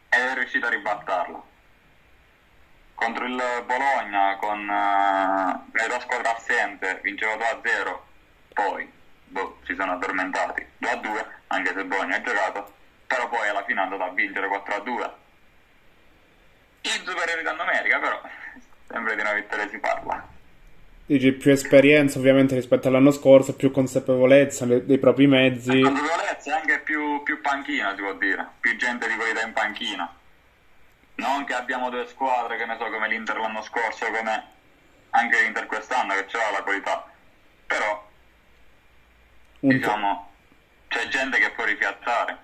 ed 0.10 0.20
è 0.20 0.34
riuscito 0.36 0.68
a 0.68 0.70
ribaltarla. 0.70 1.42
Contro 3.02 3.26
il 3.26 3.64
Bologna 3.66 4.38
con 4.40 4.60
uh, 4.60 4.68
la 4.68 6.00
squadra 6.02 6.36
assente 6.36 7.00
vinceva 7.02 7.34
2-0, 7.34 7.98
poi 8.54 8.88
boh, 9.26 9.58
si 9.66 9.74
sono 9.74 9.94
addormentati 9.94 10.64
2-2, 10.80 11.26
anche 11.48 11.74
se 11.76 11.84
Bologna 11.84 12.18
ha 12.18 12.22
giocato, 12.22 12.74
però 13.08 13.28
poi 13.28 13.48
alla 13.48 13.64
fine 13.66 13.82
è 13.82 13.84
andato 13.86 14.04
a 14.04 14.12
vincere 14.12 14.48
4-2. 14.48 15.12
In 16.82 17.04
superiorità 17.04 17.54
numerica 17.54 17.98
però, 17.98 18.22
sempre 18.88 19.16
di 19.16 19.22
una 19.22 19.34
vittoria 19.34 19.68
si 19.68 19.80
parla. 19.80 20.28
Dici 21.08 21.32
più 21.32 21.52
esperienza 21.52 22.20
ovviamente 22.20 22.54
rispetto 22.54 22.88
all'anno 22.88 23.10
scorso, 23.10 23.56
più 23.56 23.72
consapevolezza 23.72 24.68
dei 24.68 25.00
propri 25.00 25.26
mezzi. 25.26 25.82
Consapevolezza 25.82 26.52
e 26.52 26.54
anche 26.54 26.80
più, 26.82 27.24
più 27.24 27.42
panchina 27.42 27.96
si 27.96 28.02
può 28.04 28.14
dire, 28.14 28.48
più 28.60 28.78
gente 28.78 29.08
di 29.08 29.16
qualità 29.16 29.42
in 29.44 29.54
panchina. 29.54 30.16
Non 31.22 31.46
che 31.46 31.54
abbiamo 31.54 31.90
due 31.90 32.08
squadre, 32.08 32.58
che 32.58 32.66
ne 32.66 32.76
so, 32.80 32.90
come 32.90 33.08
l'Inter 33.08 33.38
l'anno 33.38 33.62
scorso, 33.62 34.06
come 34.06 34.44
anche 35.12 35.42
l'Inter 35.42 35.68
quest'anno, 35.68 36.16
che 36.16 36.26
c'ha 36.26 36.52
la 36.52 36.64
qualità. 36.64 37.06
Però, 37.68 38.10
Un 39.60 39.70
diciamo, 39.70 40.32
c'è 40.88 41.08
gente 41.10 41.38
che 41.38 41.52
può 41.52 41.64
rifiattare, 41.64 42.38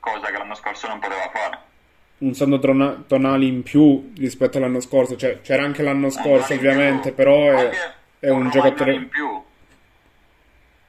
cosa 0.00 0.30
che 0.30 0.38
l'anno 0.38 0.54
scorso 0.54 0.88
non 0.88 0.98
poteva 0.98 1.30
fare. 1.30 1.58
Un 2.18 2.34
saldo 2.34 3.04
tonali 3.06 3.48
in 3.48 3.62
più 3.62 4.12
rispetto 4.16 4.56
all'anno 4.56 4.80
scorso, 4.80 5.16
cioè 5.16 5.40
c'era 5.42 5.64
anche 5.64 5.82
l'anno 5.82 6.08
scorso 6.08 6.54
ovviamente, 6.54 7.12
però 7.12 7.50
è... 7.50 8.00
È 8.22 8.28
un, 8.30 8.42
un 8.42 8.50
giocatore 8.50 8.94
in 8.94 9.08
più. 9.08 9.44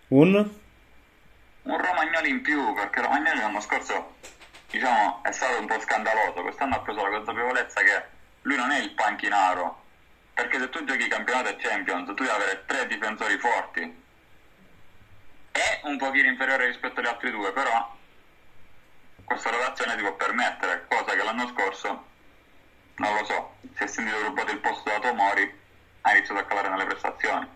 Un? 0.10 0.36
Un 1.64 1.78
Romagnoli 1.82 2.30
in 2.30 2.42
più, 2.42 2.74
perché 2.74 3.02
Romagnoli 3.02 3.40
l'anno 3.40 3.60
scorso 3.60 4.18
diciamo, 4.74 5.20
è 5.24 5.32
stato 5.32 5.60
un 5.60 5.68
po' 5.68 5.80
scandaloso. 5.80 6.42
Quest'anno 6.42 6.76
ha 6.76 6.80
preso 6.80 7.04
la 7.04 7.18
consapevolezza 7.18 7.82
che 7.82 8.04
lui 8.42 8.58
non 8.58 8.72
è 8.72 8.80
il 8.80 8.92
panchinaro. 8.92 9.82
Perché 10.34 10.60
se 10.60 10.70
tu 10.70 10.84
giochi 10.84 11.08
campionato 11.08 11.50
e 11.50 11.56
Champions, 11.58 12.08
tu 12.08 12.14
devi 12.14 12.30
avere 12.30 12.64
tre 12.66 12.88
difensori 12.88 13.38
forti. 13.38 14.02
È 15.52 15.82
un 15.84 15.98
pochino 15.98 16.28
inferiore 16.28 16.66
rispetto 16.66 17.00
agli 17.00 17.06
altri 17.06 17.30
due, 17.30 17.52
però 17.52 17.96
questa 19.24 19.52
rotazione 19.52 19.96
ti 19.96 20.02
può 20.02 20.16
permettere, 20.16 20.86
cosa 20.90 21.16
che 21.16 21.24
l'anno 21.24 21.48
scorso, 21.50 22.06
non 22.96 23.14
lo 23.14 23.26
so, 23.26 23.56
si 23.76 23.84
è 23.84 23.88
sentito 23.88 24.22
rubato 24.24 24.52
il 24.52 24.60
posto 24.60 24.90
da 24.90 25.00
Tomori 25.00 25.62
ha 26.02 26.16
iniziato 26.16 26.42
a 26.42 26.46
calare 26.46 26.70
nelle 26.70 26.86
prestazioni. 26.86 27.48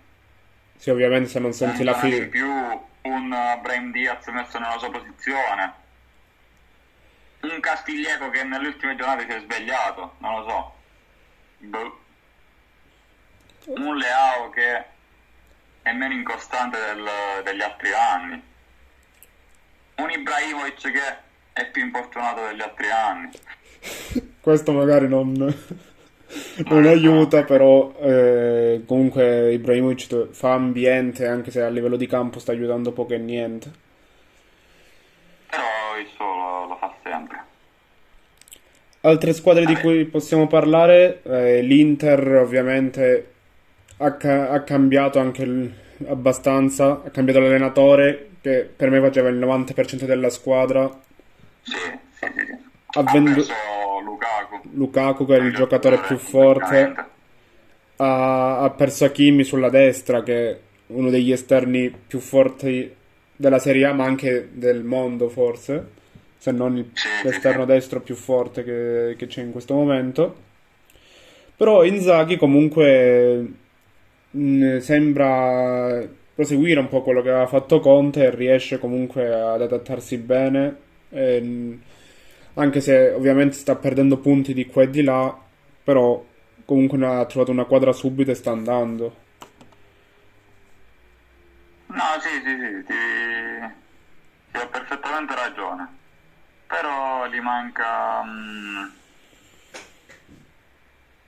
Sì, 0.78 0.92
ovviamente 0.92 1.30
se 1.30 1.40
non 1.40 1.54
senti 1.54 1.80
un 1.80 1.86
la 1.86 1.96
fine. 1.96 2.16
In 2.16 2.30
più 2.30 2.48
un 2.48 3.60
Brahim 3.62 3.92
Diaz 3.92 4.28
messo 4.28 4.60
nella 4.60 4.78
sua 4.78 4.92
posizione. 4.92 5.86
Un 7.42 7.60
Castiglieco 7.60 8.30
che 8.30 8.44
nelle 8.44 8.68
ultime 8.68 8.96
giornate 8.96 9.26
si 9.30 9.38
è 9.38 9.40
svegliato, 9.42 10.16
non 10.20 10.40
lo 10.40 10.50
so. 10.50 10.74
Boh. 11.60 12.00
Un 13.66 13.98
Leao 13.98 14.50
che 14.50 14.86
è 15.82 15.92
meno 15.94 16.14
incostante 16.14 16.78
del, 16.78 17.44
degli 17.44 17.62
altri 17.62 17.94
anni. 17.94 18.44
Un 19.96 20.10
Ibrahimovic 20.12 20.92
che 20.92 21.18
è 21.54 21.70
più 21.70 21.86
infortunato 21.86 22.46
degli 22.48 22.62
altri 22.62 22.90
anni. 22.90 23.30
Questo 24.42 24.72
magari 24.72 25.08
non 25.08 25.56
non 26.66 26.86
aiuta, 26.86 27.44
però 27.44 27.94
eh, 28.00 28.84
comunque 28.86 29.54
Ibrahimovic 29.54 30.30
fa 30.32 30.54
ambiente 30.54 31.26
anche 31.26 31.52
se 31.52 31.62
a 31.62 31.70
livello 31.70 31.96
di 31.96 32.08
campo 32.08 32.40
sta 32.40 32.52
aiutando 32.52 32.92
poco 32.92 33.14
e 33.14 33.18
niente. 33.18 33.72
Però 35.50 35.87
il 36.00 36.08
solo 36.16 36.66
lo 36.68 36.76
fa 36.78 36.94
sempre. 37.04 37.44
Altre 39.02 39.34
squadre 39.34 39.64
Vabbè. 39.64 39.76
di 39.76 39.76
cui 39.80 40.06
possiamo 40.06 40.48
parlare, 40.48 41.22
eh, 41.24 41.62
l'Inter 41.62 42.36
ovviamente 42.38 43.32
ha, 43.98 44.14
ca- 44.16 44.50
ha 44.50 44.62
cambiato 44.64 45.20
anche 45.20 45.46
l- 45.46 45.74
abbastanza, 46.08 47.04
ha 47.06 47.10
cambiato 47.10 47.40
l'allenatore 47.40 48.30
che 48.42 48.70
per 48.76 48.90
me 48.90 49.00
faceva 49.00 49.30
il 49.30 49.38
90% 49.38 50.06
della 50.06 50.30
squadra. 50.30 50.90
Sì, 51.62 51.78
sì, 52.12 52.26
sì. 52.36 52.66
Ha, 52.94 53.00
ha 53.00 53.04
venduto 53.04 53.54
Lukaku. 54.04 54.62
Lukaku 54.74 55.26
che 55.26 55.36
è 55.38 55.40
il 55.40 55.54
giocatore 55.54 56.00
più 56.00 56.18
forte. 56.18 57.06
Ha, 57.98 58.60
ha 58.62 58.70
perso 58.72 59.06
Hakimi 59.06 59.44
sulla 59.44 59.70
destra 59.70 60.22
che 60.24 60.50
è 60.52 60.60
uno 60.88 61.10
degli 61.10 61.32
esterni 61.32 61.90
più 61.90 62.20
forti 62.20 62.96
della 63.38 63.60
Serie 63.60 63.86
A 63.86 63.94
ma 63.94 64.04
anche 64.04 64.50
del 64.52 64.84
mondo 64.84 65.30
forse. 65.30 65.96
Se 66.38 66.52
non 66.52 66.78
il, 66.78 66.92
l'esterno 67.24 67.66
destro 67.66 68.02
più 68.02 68.16
forte 68.16 68.64
che, 68.64 69.16
che 69.18 69.28
c'è 69.28 69.42
in 69.42 69.52
questo 69.52 69.74
momento. 69.74 70.46
Però 71.56 71.84
Inzaghi 71.84 72.38
comunque 72.38 73.38
mh, 74.32 74.40
mm, 74.40 74.78
sembra 74.78 76.08
proseguire 76.36 76.80
un 76.80 76.88
po' 76.88 77.02
quello 77.02 77.22
che 77.24 77.30
aveva 77.30 77.48
fatto 77.48 77.80
Conte 77.80 78.26
e 78.26 78.36
riesce 78.36 78.78
comunque 78.78 79.34
ad 79.34 79.62
adattarsi 79.62 80.18
bene. 80.18 80.76
E, 81.10 81.42
mm, 81.42 81.74
anche 82.56 82.82
se 82.82 83.12
ovviamente 83.12 83.56
sta 83.56 83.76
perdendo 83.76 84.18
punti 84.18 84.54
di 84.54 84.66
qua 84.66 84.84
e 84.84 84.90
di 84.90 85.04
là, 85.04 85.36
però 85.84 86.24
comunque 86.66 87.06
ha 87.06 87.26
trovato 87.26 87.52
una 87.52 87.66
quadra 87.66 87.92
subito 87.94 88.32
e 88.32 88.36
sta 88.36 88.52
andando. 88.52 89.26
No, 91.88 92.17
sì, 92.28 92.42
sì, 92.44 92.58
sì, 92.60 92.84
ti, 92.86 93.76
ti 94.52 94.58
ho 94.58 94.68
perfettamente 94.68 95.36
ragione. 95.36 95.98
Però 96.68 97.28
gli 97.28 97.40
manca... 97.40 98.24
Mm, 98.24 98.76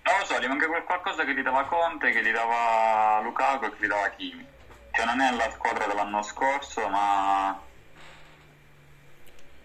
non 0.01 0.17
lo 0.19 0.25
so, 0.25 0.39
gli 0.39 0.47
manca 0.47 0.67
quel 0.67 0.83
qualcosa 0.83 1.23
che 1.23 1.33
gli 1.33 1.41
dava 1.41 1.65
Conte, 1.65 2.11
che 2.11 2.21
gli 2.21 2.31
dava 2.31 3.21
Lukaku 3.21 3.65
e 3.65 3.69
che 3.71 3.85
gli 3.85 3.87
dava 3.87 4.09
Kimi. 4.09 4.45
Cioè 4.91 5.05
non 5.05 5.21
è 5.21 5.31
la 5.31 5.49
squadra 5.51 5.85
dell'anno 5.85 6.21
scorso, 6.23 6.87
ma 6.89 7.67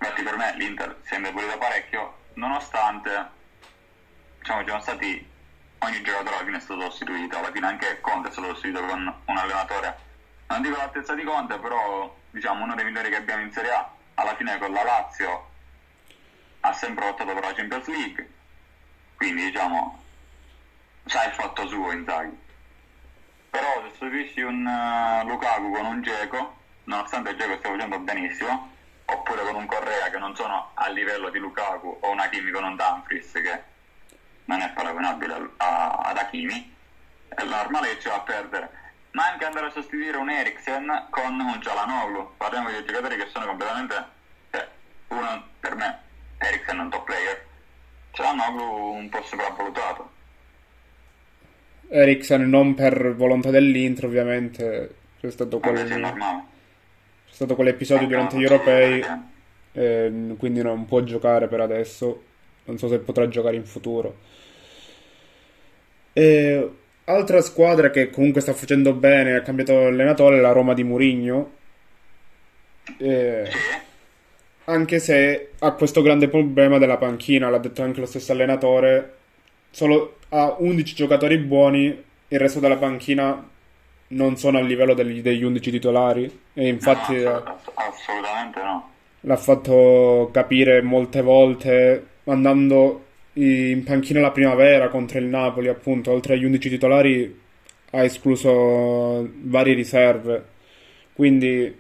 Infatti 0.05 0.23
per 0.23 0.37
me 0.37 0.55
l'Inter 0.57 0.99
si 1.03 1.15
è 1.15 1.17
indebolita 1.17 1.57
parecchio, 1.57 2.19
nonostante 2.35 3.31
diciamo, 4.39 4.61
ci 4.61 4.69
sono 4.69 4.81
stati 4.81 5.31
ogni 5.79 6.03
giocatore 6.03 6.37
alla 6.37 6.45
fine 6.45 6.57
è 6.59 6.61
stato 6.61 6.81
sostituito, 6.83 7.39
alla 7.39 7.51
fine 7.51 7.67
anche 7.67 8.01
Conte 8.03 8.29
è 8.29 8.33
stato 8.33 8.49
sostituito 8.49 8.85
con 8.85 9.23
un 9.25 9.37
allenatore, 9.37 9.99
non 10.55 10.63
dico 10.63 10.77
l'altezza 10.77 11.15
di 11.15 11.25
Conte, 11.25 11.59
però 11.59 12.15
diciamo 12.31 12.63
uno 12.63 12.77
dei 12.77 12.85
migliori 12.85 13.09
che 13.09 13.17
abbiamo 13.17 13.43
in 13.43 13.53
Serie 13.53 13.73
A, 13.73 13.91
alla 14.15 14.37
fine 14.37 14.57
con 14.59 14.73
la 14.73 14.85
Lazio 14.85 15.51
ha 16.61 16.73
sempre 16.73 17.07
lottato 17.07 17.35
per 17.35 17.43
la 17.43 17.53
Champions 17.53 17.87
League, 17.89 18.31
quindi 19.17 19.47
diciamo 19.47 20.01
sa 21.07 21.25
il 21.25 21.33
fatto 21.33 21.67
suo 21.67 21.91
Inzaghi. 21.91 22.39
Però 23.51 23.83
se 23.83 23.89
sostituisci 23.89 24.43
un 24.43 24.65
uh, 24.65 25.27
Lukaku 25.27 25.73
con 25.73 25.87
un 25.87 26.03
Geco, 26.03 26.57
nonostante 26.85 27.35
Geco 27.35 27.57
stia 27.57 27.71
facendo 27.71 27.99
benissimo, 27.99 28.71
oppure 29.07 29.43
con 29.43 29.57
un 29.57 29.67
Correa 29.67 30.09
che 30.11 30.19
non 30.19 30.37
sono 30.37 30.71
a 30.75 30.89
livello 30.89 31.31
di 31.31 31.39
Lukaku 31.41 31.99
o 32.01 32.11
un 32.11 32.21
Hakimi 32.21 32.53
con 32.53 32.63
un 32.63 32.77
Dumfries 32.77 33.33
che 33.33 33.63
non 34.45 34.61
è 34.61 34.71
paragonabile 34.71 35.51
a, 35.57 35.89
ad 35.97 36.17
Hakimi, 36.17 36.77
è 37.29 37.43
normale 37.43 37.95
che 37.95 38.01
ci 38.01 38.09
va 38.09 38.15
a 38.15 38.21
perdere. 38.21 38.84
Ma 39.15 39.31
anche 39.31 39.45
andare 39.45 39.67
a 39.67 39.71
sostituire 39.71 40.17
un 40.17 40.31
Eriksen 40.31 41.07
con 41.11 41.39
un 41.39 41.61
Cialanoglu. 41.61 42.33
Parliamo 42.37 42.71
di 42.71 42.85
giocatori 42.85 43.17
che 43.17 43.27
sono 43.33 43.47
completamente... 43.47 43.95
Cioè, 44.51 44.69
uno 45.09 45.49
per 45.61 45.75
me, 45.77 45.99
Eriksen 46.39 46.79
è 46.79 46.81
un 46.81 46.91
top 46.91 47.05
player, 47.05 47.47
Cialanoglu 48.13 48.97
un 48.97 49.09
po' 49.09 49.23
sopravvalutato. 49.23 50.11
Eriksen 51.89 52.49
non 52.49 52.75
per 52.75 53.15
volontà 53.15 53.51
dell'Inter 53.51 54.07
ovviamente, 54.07 54.95
c'è 55.21 55.31
stato 55.31 55.61
normale 55.63 56.53
c'è 57.35 57.41
stato 57.41 57.57
quell'episodio 57.57 58.07
durante 58.07 58.37
gli 58.37 58.43
europei, 58.43 59.05
eh, 59.73 60.35
quindi 60.39 60.63
non 60.63 60.87
può 60.87 61.03
giocare 61.03 61.49
per 61.49 61.61
adesso. 61.61 62.23
Non 62.65 62.79
so 62.79 62.89
se 62.89 63.01
potrà 63.01 63.27
giocare 63.29 63.57
in 63.57 63.65
futuro. 63.65 64.17
E, 66.13 66.71
altra 67.05 67.41
squadra 67.41 67.91
che 67.91 68.11
comunque 68.11 68.41
sta 68.41 68.53
facendo 68.53 68.93
bene, 68.93 69.37
ha 69.37 69.43
cambiato 69.43 69.87
allenatore, 69.87 70.39
è 70.39 70.41
la 70.41 70.53
Roma 70.53 70.75
di 70.75 70.85
Murigno. 70.85 71.53
Eh, 72.99 73.51
anche 74.65 74.99
se 74.99 75.51
ha 75.59 75.73
questo 75.73 76.03
grande 76.03 76.29
problema 76.29 76.79
della 76.79 76.97
panchina, 76.97 77.51
l'ha 77.51 77.59
detto 77.59 77.83
anche 77.83 78.01
lo 78.01 78.07
stesso 78.07 78.33
allenatore. 78.33 79.17
Solo 79.71 80.19
ha 80.31 80.57
11 80.59 80.95
giocatori 80.95 81.39
buoni, 81.39 82.05
il 82.29 82.39
resto 82.39 82.61
della 82.61 82.77
panchina 82.77 83.49
non 84.09 84.37
sono 84.37 84.59
a 84.59 84.63
livello 84.63 84.95
degli, 84.95 85.21
degli 85.23 85.43
11 85.43 85.71
titolari 85.71 86.41
e 86.53 86.69
infatti 86.69 87.23
no, 87.23 87.59
assolutamente 87.75 88.63
no. 88.63 88.91
L'ha 89.21 89.37
fatto 89.37 90.29
capire 90.33 90.83
molte 90.83 91.23
volte 91.23 92.07
andando 92.25 93.04
in 93.35 93.83
panchina 93.85 94.21
la 94.21 94.31
primavera 94.31 94.89
contro 94.89 95.19
il 95.19 95.25
Napoli, 95.27 95.69
appunto, 95.69 96.11
oltre 96.13 96.35
agli 96.35 96.45
11 96.45 96.69
titolari 96.69 97.41
ha 97.91 98.03
escluso 98.05 99.29
varie 99.43 99.75
riserve. 99.75 100.45
Quindi 101.15 101.75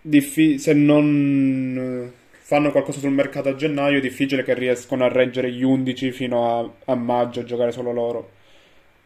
diffi- 0.00 0.58
se 0.58 0.72
non 0.74 2.12
fanno 2.30 2.70
qualcosa 2.70 2.98
sul 3.00 3.10
mercato 3.12 3.48
a 3.48 3.54
gennaio, 3.56 3.98
è 3.98 4.00
difficile 4.00 4.42
che 4.44 4.54
riescano 4.54 5.04
a 5.04 5.08
reggere 5.08 5.50
gli 5.52 5.62
11 5.62 6.10
fino 6.12 6.58
a, 6.86 6.92
a 6.92 6.94
maggio 6.94 7.40
a 7.40 7.44
giocare 7.44 7.72
solo 7.72 7.92
loro. 7.92 8.30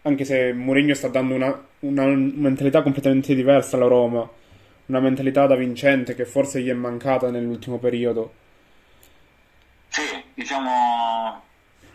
Anche 0.03 0.25
se 0.25 0.53
Mourinho 0.53 0.95
sta 0.95 1.09
dando 1.09 1.35
una, 1.35 1.67
una 1.81 2.07
mentalità 2.07 2.83
completamente 2.83 3.35
diversa 3.35 3.77
alla 3.77 3.87
Roma, 3.89 4.29
una 4.87 5.01
mentalità 5.01 5.47
da 5.47 5.57
vincente 5.57 6.15
che 6.15 6.25
forse 6.25 6.61
gli 6.63 6.69
è 6.69 6.75
mancata 6.75 7.31
nell'ultimo 7.31 7.79
periodo. 7.79 8.33
Sì, 9.89 10.03
diciamo, 10.35 11.43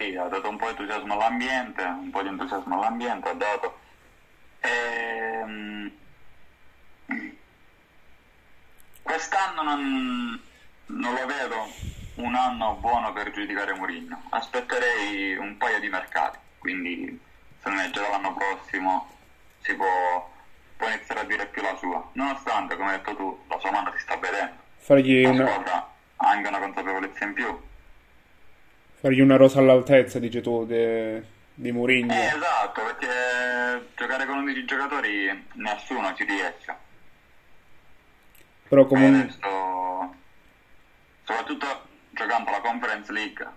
sì, 0.02 0.16
ha 0.16 0.28
dato 0.28 0.50
un 0.50 0.58
po' 0.58 0.66
di 0.66 0.72
entusiasmo 0.72 1.14
all'ambiente, 1.14 1.84
un 1.84 2.10
po' 2.10 2.22
di 2.24 2.30
entusiasmo 2.30 2.76
all'ambiente, 2.76 3.30
ha 3.30 3.34
dato. 3.34 3.80
Ehm... 4.62 5.92
Quest'anno 9.04 9.62
non, 9.62 10.42
non 10.86 11.14
lo 11.14 11.26
vedo 11.26 11.68
un 12.16 12.36
anno 12.36 12.76
buono 12.76 13.14
per 13.14 13.32
giudicare 13.32 13.74
Mourinho. 13.74 14.24
Aspetterei 14.30 15.36
un 15.38 15.58
paio 15.58 15.80
di 15.80 15.90
mercati, 15.90 16.38
quindi 16.58 17.20
secondo 17.58 17.82
me 17.82 17.92
già 17.92 18.10
l'anno 18.10 18.34
prossimo 18.34 19.10
si 19.62 19.74
può, 19.76 20.32
può, 20.78 20.88
iniziare 20.88 21.22
a 21.22 21.26
dire 21.26 21.46
più 21.48 21.62
la 21.62 21.76
sua. 21.76 22.10
Nonostante, 22.14 22.76
come 22.76 22.92
hai 22.92 22.98
detto 22.98 23.16
tu, 23.16 23.44
la 23.48 23.60
sua 23.60 23.72
mano 23.72 23.92
si 23.92 24.00
sta 24.00 24.16
vedendo. 24.18 24.60
Fargli 24.78 25.26
una... 25.26 25.90
anche 26.18 26.48
una 26.48 26.60
consapevolezza 26.60 27.26
in 27.26 27.34
più. 27.34 27.70
Fargli 29.02 29.20
una 29.20 29.36
rosa 29.36 29.58
all'altezza, 29.58 30.20
dici 30.20 30.42
tu, 30.42 30.64
de... 30.64 31.24
di 31.56 31.72
Mourinho. 31.72 32.14
Eh, 32.14 32.28
esatto, 32.28 32.82
perché 32.84 33.88
giocare 33.96 34.28
con 34.28 34.38
11 34.38 34.66
giocatori 34.66 35.48
nessuno 35.54 36.14
ci 36.14 36.24
riesce. 36.24 36.76
Però 38.68 38.86
comunque... 38.86 39.22
Adesso, 39.22 40.16
soprattutto 41.24 41.88
giocando 42.12 42.52
la 42.52 42.60
Conference 42.62 43.12
League, 43.12 43.48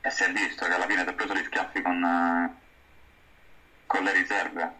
e 0.00 0.10
si 0.10 0.22
è 0.22 0.30
visto 0.30 0.64
che 0.64 0.72
alla 0.72 0.86
fine 0.86 1.02
si 1.02 1.08
è 1.08 1.12
preso 1.14 1.34
gli 1.34 1.44
schiaffi 1.46 1.82
con, 1.82 2.04
eh, 2.04 2.54
con 3.86 4.04
le 4.04 4.12
riserve. 4.12 4.72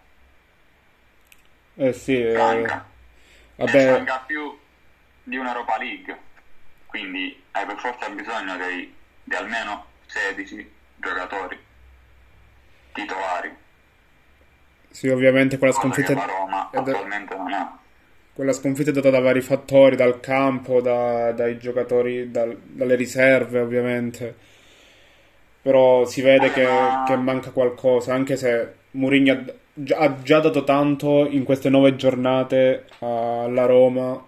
Eh 1.75 1.93
sì, 1.93 2.23
eh, 2.25 2.37
Manca. 2.37 2.87
E 3.57 3.65
vabbè, 3.65 3.91
manca 3.91 4.23
più 4.25 4.57
di 5.25 5.37
un'Europa 5.37 5.77
League, 5.79 6.19
quindi 6.87 7.43
hai 7.51 7.67
per 7.67 7.79
forza 7.81 8.09
bisogno 8.11 8.57
dei- 8.59 8.95
di 9.25 9.35
almeno 9.35 9.87
16 10.07 10.71
giocatori 10.97 11.59
titolari, 12.93 13.53
sì, 14.91 15.09
ovviamente 15.09 15.59
quella 15.59 15.73
sconfitta... 15.73 16.15
la 16.15 16.25
Roma 16.25 16.71
è 16.71 16.81
da- 16.81 16.93
attualmente 16.93 17.35
non 17.37 17.53
ha. 17.53 17.79
Quella 18.33 18.53
sconfitta 18.53 18.91
è 18.91 18.93
data 18.93 19.11
da 19.11 19.21
vari 19.21 19.41
fattori, 19.41 19.97
dal 19.97 20.21
campo, 20.21 20.81
da- 20.81 21.33
dai 21.33 21.59
giocatori, 21.59 22.31
dal- 22.31 22.57
dalle 22.63 22.95
riserve 22.97 23.61
ovviamente. 23.61 24.35
Però 25.63 26.05
si 26.05 26.21
vede 26.21 26.51
che, 26.53 26.67
che 27.07 27.17
manca 27.17 27.51
qualcosa, 27.51 28.13
anche 28.13 28.37
se 28.37 28.73
Mourinho 28.93 29.33
ha, 29.33 29.45
già- 29.73 29.97
ha 29.99 30.23
già 30.23 30.41
dato 30.41 30.63
tanto 30.65 31.27
in 31.27 31.43
queste 31.45 31.71
nove 31.71 31.97
giornate 31.97 32.87
alla 33.01 33.65
Roma. 33.67 34.23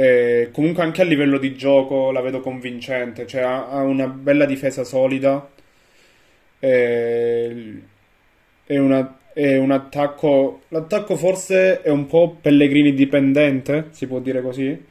E 0.00 0.48
comunque 0.50 0.82
anche 0.82 1.02
a 1.02 1.04
livello 1.04 1.36
di 1.36 1.54
gioco 1.54 2.10
la 2.10 2.22
vedo 2.22 2.40
convincente, 2.40 3.26
cioè 3.26 3.42
ha, 3.42 3.68
ha 3.68 3.82
una 3.82 4.06
bella 4.06 4.46
difesa 4.46 4.82
solida 4.82 5.46
e, 6.58 7.82
e 8.64 8.78
una- 8.78 9.18
e 9.34 9.58
un 9.58 9.70
attacco... 9.70 10.62
L'attacco 10.68 11.16
forse 11.16 11.82
è 11.82 11.90
un 11.90 12.06
po' 12.06 12.38
Pellegrini 12.40 12.94
dipendente, 12.94 13.88
si 13.90 14.06
può 14.06 14.20
dire 14.20 14.40
così. 14.40 14.88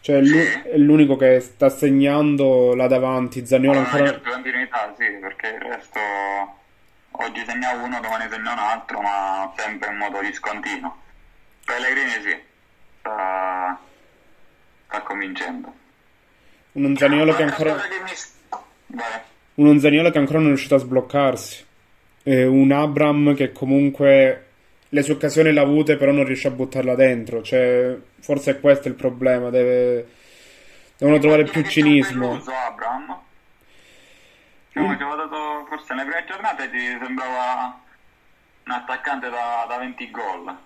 Cioè 0.00 0.16
è 0.16 0.20
l'u- 0.20 0.62
è 0.64 0.76
l'unico 0.78 1.14
che 1.14 1.38
sta 1.38 1.68
segnando 1.68 2.74
là 2.74 2.88
davanti. 2.88 3.46
Zaniolo 3.46 3.78
è 3.78 3.82
ancora... 3.84 4.10
che 4.10 4.20
continuità, 4.20 4.92
sì, 4.98 5.04
perché 5.20 5.46
il 5.46 5.60
resto 5.60 6.00
oggi 7.12 7.44
segna 7.46 7.70
uno, 7.74 8.00
domani 8.00 8.28
segna 8.28 8.52
un 8.52 8.58
altro, 8.58 9.00
ma 9.00 9.52
sempre 9.56 9.90
in 9.90 9.96
modo 9.96 10.20
discontinuo. 10.22 10.96
Pellegrini 11.64 12.10
sì, 12.24 12.36
sta, 12.98 13.78
sta 14.90 15.02
convincendo. 15.02 15.72
Un 16.72 16.96
Zaniolo 16.96 17.32
che 17.34 17.42
ancora... 17.44 17.76
Un 19.54 19.78
Zaniolo 19.78 20.10
che 20.10 20.18
ancora 20.18 20.38
non 20.38 20.48
è 20.48 20.50
riuscito 20.50 20.74
a 20.74 20.78
sbloccarsi. 20.78 21.64
E 22.24 22.44
un 22.44 22.72
Abram 22.72 23.34
che 23.34 23.52
comunque 23.52 24.46
le 24.88 25.02
sue 25.02 25.14
occasioni 25.14 25.52
le 25.52 25.60
ha 25.60 25.62
avute, 25.62 25.96
però 25.96 26.10
non 26.10 26.24
riesce 26.24 26.48
a 26.48 26.50
buttarla 26.50 26.96
dentro. 26.96 27.40
Cioè, 27.42 27.96
forse 28.18 28.50
è 28.50 28.60
questo 28.60 28.88
il 28.88 28.94
problema. 28.94 29.48
Deve... 29.50 30.18
Devono 30.98 31.18
trovare 31.18 31.44
più 31.44 31.62
cinismo. 31.62 32.30
Peluso, 32.30 32.52
Abram. 32.52 33.18
Diciamo 34.72 34.96
che 34.96 35.02
avevo 35.02 35.16
dato, 35.16 35.66
forse 35.68 35.94
nelle 35.94 36.10
prime 36.10 36.26
giornate 36.26 36.70
ti 36.70 36.78
sembrava 37.02 37.80
un 38.64 38.72
attaccante 38.72 39.30
da, 39.30 39.66
da 39.68 39.78
20 39.78 40.10
gol. 40.10 40.56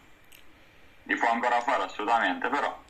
Li 1.05 1.17
può 1.17 1.31
ancora 1.31 1.61
fare 1.61 1.85
assolutamente, 1.85 2.49
però 2.49 2.83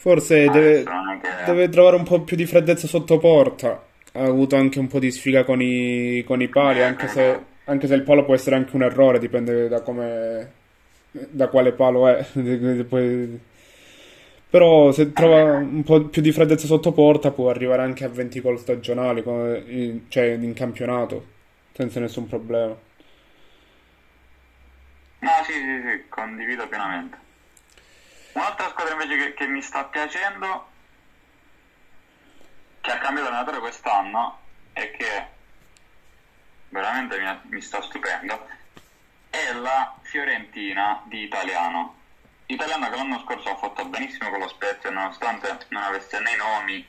Forse 0.00 0.48
deve, 0.48 0.82
che... 0.82 1.28
deve 1.44 1.68
trovare 1.68 1.96
un 1.96 2.04
po' 2.04 2.22
più 2.22 2.34
di 2.34 2.46
freddezza 2.46 2.86
sotto 2.86 3.18
porta. 3.18 3.84
Ha 4.12 4.22
avuto 4.22 4.56
anche 4.56 4.78
un 4.78 4.86
po' 4.86 4.98
di 4.98 5.10
sfiga 5.10 5.44
con 5.44 5.60
i, 5.60 6.24
con 6.26 6.40
i 6.40 6.48
pali, 6.48 6.82
anche 6.82 7.06
se, 7.06 7.38
anche 7.64 7.86
se 7.86 7.94
il 7.96 8.02
palo 8.02 8.24
può 8.24 8.32
essere 8.32 8.56
anche 8.56 8.74
un 8.76 8.82
errore, 8.82 9.18
dipende 9.18 9.68
da 9.68 9.82
come, 9.82 10.52
da 11.10 11.48
quale 11.48 11.72
palo 11.72 12.08
è. 12.08 12.24
Però 14.48 14.90
se 14.90 15.12
trova 15.12 15.58
un 15.58 15.82
po' 15.82 16.06
più 16.06 16.22
di 16.22 16.32
freddezza 16.32 16.66
sotto 16.66 16.92
porta 16.92 17.30
può 17.30 17.50
arrivare 17.50 17.82
anche 17.82 18.04
a 18.04 18.08
20 18.08 18.40
gol 18.40 18.58
stagionali, 18.58 19.22
in- 19.66 20.04
cioè 20.08 20.28
in 20.28 20.54
campionato, 20.54 21.26
senza 21.72 22.00
nessun 22.00 22.26
problema. 22.26 22.74
No, 25.18 25.30
sì, 25.44 25.52
sì, 25.52 25.58
sì, 25.84 26.04
condivido 26.08 26.66
pienamente. 26.68 27.28
Un'altra 28.32 28.68
squadra 28.68 28.92
invece 28.92 29.16
che, 29.16 29.34
che 29.34 29.46
mi 29.46 29.60
sta 29.60 29.84
piacendo, 29.84 30.68
che 32.80 32.90
ha 32.90 32.98
cambiato 32.98 33.28
allenatore 33.28 33.58
quest'anno 33.58 34.38
e 34.72 34.90
che 34.92 35.26
veramente 36.68 37.18
mi, 37.18 37.40
mi 37.54 37.60
sta 37.60 37.82
stupendo, 37.82 38.48
è 39.30 39.52
la 39.52 39.96
Fiorentina 40.02 41.02
di 41.04 41.24
Italiano. 41.24 41.96
Italiano 42.46 42.88
che 42.88 42.96
l'anno 42.96 43.20
scorso 43.20 43.50
ha 43.50 43.56
fatto 43.56 43.84
benissimo 43.86 44.30
con 44.30 44.40
lo 44.40 44.48
Spezia, 44.48 44.90
nonostante 44.90 45.66
non 45.68 45.82
avesse 45.82 46.18
né 46.20 46.32
i 46.32 46.36
nomi 46.36 46.86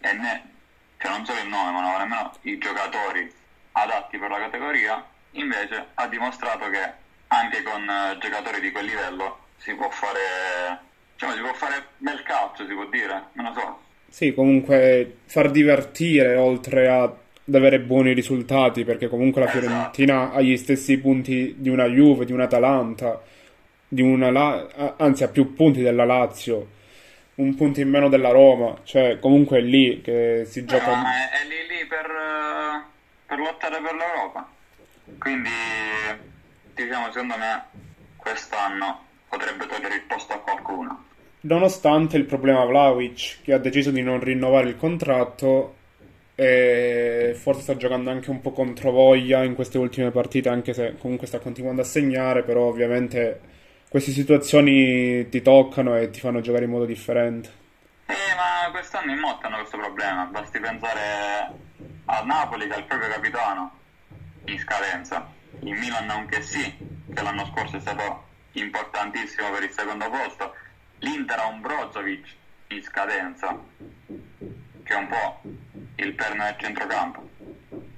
e 0.00 0.12
né, 0.12 0.54
cioè 0.98 1.10
non 1.10 1.24
solo 1.24 1.40
il 1.40 1.48
nome, 1.48 1.70
ma 1.72 1.98
nemmeno 1.98 2.32
i 2.42 2.58
giocatori 2.58 3.32
adatti 3.72 4.18
per 4.18 4.30
la 4.30 4.38
categoria, 4.38 5.04
invece 5.32 5.88
ha 5.94 6.06
dimostrato 6.06 6.68
che 6.70 6.92
anche 7.28 7.62
con 7.62 7.88
eh, 7.88 8.18
giocatori 8.18 8.60
di 8.60 8.70
quel 8.70 8.84
livello 8.84 9.46
si 9.64 9.72
può 9.74 9.88
fare, 9.90 10.78
diciamo, 11.14 11.32
si 11.34 11.40
può 11.40 11.52
fare 11.54 11.84
bel 11.98 12.22
calcio, 12.22 12.66
si 12.66 12.72
può 12.74 12.84
dire, 12.86 13.22
non 13.34 13.46
lo 13.46 13.60
so. 13.60 13.80
Sì, 14.08 14.34
comunque 14.34 15.18
far 15.26 15.50
divertire 15.50 16.36
oltre 16.36 16.88
a- 16.88 17.02
ad 17.04 17.54
avere 17.54 17.80
buoni 17.80 18.12
risultati, 18.12 18.84
perché 18.84 19.08
comunque 19.08 19.42
la 19.42 19.50
Fiorentina 19.50 20.32
ha 20.32 20.40
gli 20.40 20.56
stessi 20.56 20.98
punti 20.98 21.54
di 21.58 21.68
una 21.68 21.86
Juve, 21.86 22.24
di 22.24 22.32
un'Atalanta, 22.32 23.22
di 23.88 24.02
una 24.02 24.30
La- 24.30 24.94
anzi 24.98 25.24
ha 25.24 25.28
più 25.28 25.54
punti 25.54 25.80
della 25.80 26.04
Lazio, 26.04 26.68
un 27.36 27.54
punto 27.54 27.80
in 27.80 27.88
meno 27.88 28.08
della 28.08 28.30
Roma, 28.30 28.78
cioè 28.84 29.18
comunque 29.18 29.58
è 29.58 29.62
lì 29.62 30.00
che 30.02 30.44
si 30.46 30.64
gioca. 30.64 30.94
ma 30.94 31.10
è, 31.30 31.42
è 31.42 31.46
lì 31.46 31.76
lì 31.76 31.86
per, 31.86 32.06
per 33.26 33.38
lottare 33.38 33.80
per 33.80 33.94
l'Europa. 33.94 34.48
Quindi, 35.18 35.50
diciamo, 36.74 37.10
secondo 37.10 37.36
me 37.38 37.64
quest'anno 38.16 39.06
potrebbe 39.32 39.66
togliere 39.66 39.94
il 39.94 40.02
posto 40.02 40.34
a 40.34 40.38
qualcuno. 40.40 41.04
Nonostante 41.40 42.18
il 42.18 42.24
problema 42.24 42.66
Vlahovic, 42.66 43.38
che 43.42 43.54
ha 43.54 43.58
deciso 43.58 43.90
di 43.90 44.02
non 44.02 44.20
rinnovare 44.20 44.68
il 44.68 44.76
contratto 44.76 45.76
e 46.34 47.34
forse 47.34 47.62
sta 47.62 47.76
giocando 47.76 48.10
anche 48.10 48.30
un 48.30 48.42
po' 48.42 48.52
controvoglia 48.52 49.42
in 49.42 49.54
queste 49.54 49.78
ultime 49.78 50.10
partite, 50.10 50.50
anche 50.50 50.74
se 50.74 50.96
comunque 50.98 51.26
sta 51.26 51.38
continuando 51.38 51.80
a 51.80 51.84
segnare, 51.84 52.42
però 52.42 52.64
ovviamente 52.64 53.40
queste 53.88 54.12
situazioni 54.12 55.28
ti 55.30 55.40
toccano 55.40 55.96
e 55.96 56.10
ti 56.10 56.20
fanno 56.20 56.40
giocare 56.40 56.64
in 56.64 56.70
modo 56.70 56.84
differente. 56.84 57.60
Eh, 58.06 58.34
ma 58.36 58.70
quest'anno 58.70 59.12
in 59.12 59.18
molti 59.18 59.46
hanno 59.46 59.56
questo 59.56 59.78
problema. 59.78 60.24
Basti 60.26 60.60
pensare 60.60 61.50
al 62.04 62.26
Napoli 62.26 62.66
che 62.66 62.74
ha 62.74 62.78
il 62.78 62.84
proprio 62.84 63.08
capitano 63.08 63.70
in 64.44 64.58
scadenza. 64.58 65.26
Il 65.60 65.72
Milan 65.78 66.10
anche 66.10 66.42
sì, 66.42 66.62
che 67.12 67.22
l'anno 67.22 67.46
scorso 67.46 67.76
è 67.76 67.80
stato 67.80 68.30
importantissimo 68.52 69.50
per 69.50 69.62
il 69.62 69.70
secondo 69.70 70.08
posto. 70.10 70.54
L'Inter 70.98 71.38
ha 71.38 71.46
un 71.46 71.60
Brozovic 71.60 72.26
in 72.68 72.82
scadenza, 72.82 73.58
che 74.82 74.92
è 74.92 74.96
un 74.96 75.08
po' 75.08 75.40
il 75.96 76.14
perno 76.14 76.44
del 76.44 76.56
centrocampo. 76.58 77.28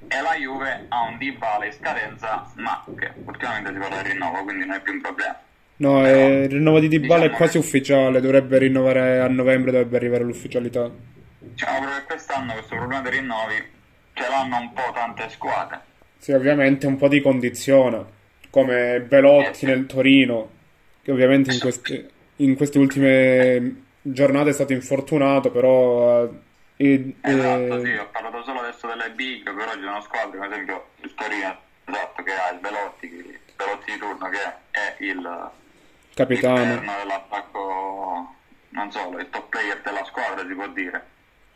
E 0.09 0.21
la 0.21 0.35
Juve 0.35 0.87
ha 0.89 1.03
un 1.03 1.19
Dybala 1.19 1.67
in 1.67 1.73
scadenza, 1.73 2.51
ma 2.57 2.85
che 2.97 3.13
ultimamente 3.25 3.73
si 3.73 3.79
parla 3.79 4.03
di 4.03 4.11
rinnovo, 4.11 4.45
quindi 4.45 4.67
non 4.67 4.77
è 4.77 4.81
più 4.81 4.93
un 4.93 5.01
problema. 5.01 5.39
No, 5.77 6.07
eh, 6.07 6.45
il 6.45 6.51
rinnovo 6.51 6.79
di 6.79 6.89
Dybala 6.89 7.23
diciamo 7.23 7.35
è 7.35 7.37
quasi 7.37 7.59
ufficiale, 7.59 8.21
dovrebbe 8.21 8.59
rinnovare 8.59 9.21
a 9.21 9.29
novembre, 9.29 9.73
dovrebbe 9.73 9.97
arrivare 9.97 10.25
l'ufficialità. 10.25 10.89
Diciamo 11.39 11.79
proprio 11.79 11.99
che 11.99 12.05
quest'anno 12.05 12.53
questo 12.53 12.77
problema 12.77 13.03
dei 13.03 13.13
rinnovi 13.19 13.55
ce 14.13 14.29
l'hanno 14.29 14.59
un 14.59 14.73
po' 14.73 14.93
tante 14.95 15.29
squadre. 15.31 15.81
Sì, 16.19 16.33
ovviamente 16.33 16.87
un 16.87 16.97
po' 16.97 17.09
di 17.09 17.21
condizione, 17.21 18.05
come 18.55 19.01
Belotti 19.01 19.65
eh. 19.65 19.69
nel 19.69 19.87
Torino, 19.87 20.49
che 21.03 21.11
ovviamente 21.11 21.53
in 21.53 21.59
queste, 21.59 22.09
in 22.37 22.55
queste 22.55 22.79
ultime 22.79 23.83
giornate 24.01 24.51
è 24.51 24.53
stato 24.53 24.73
infortunato, 24.73 25.51
però... 25.51 26.23
Eh, 26.77 27.15
esatto, 27.21 27.77
eh... 27.79 27.85
sì, 27.85 27.97
ho 27.97 28.09
parlato 28.13 28.45
solo 28.45 28.61
adesso 28.61 28.87
delle 28.87 29.11
big, 29.11 29.43
però 29.43 29.73
ci 29.73 29.81
sono 29.81 30.01
squadre, 30.03 30.39
come 30.39 30.47
ad 30.47 30.53
esempio 30.53 30.87
il 31.01 31.15
Torino, 31.15 31.59
esatto, 31.85 32.23
che 32.23 32.31
ha 32.31 32.51
il 32.53 32.61
Belotti, 32.61 33.07
il 33.07 33.41
Belotti 33.57 33.91
di 33.91 33.99
turno, 33.99 34.29
che 34.29 34.43
è 34.71 34.97
il 35.01 35.51
capitano. 36.15 36.65
dell'attacco, 36.65 38.35
non 38.69 38.93
solo, 38.93 39.19
il 39.19 39.31
top 39.31 39.49
player 39.49 39.81
della 39.83 40.05
squadra 40.05 40.47
si 40.47 40.55
può 40.55 40.69
dire, 40.69 41.05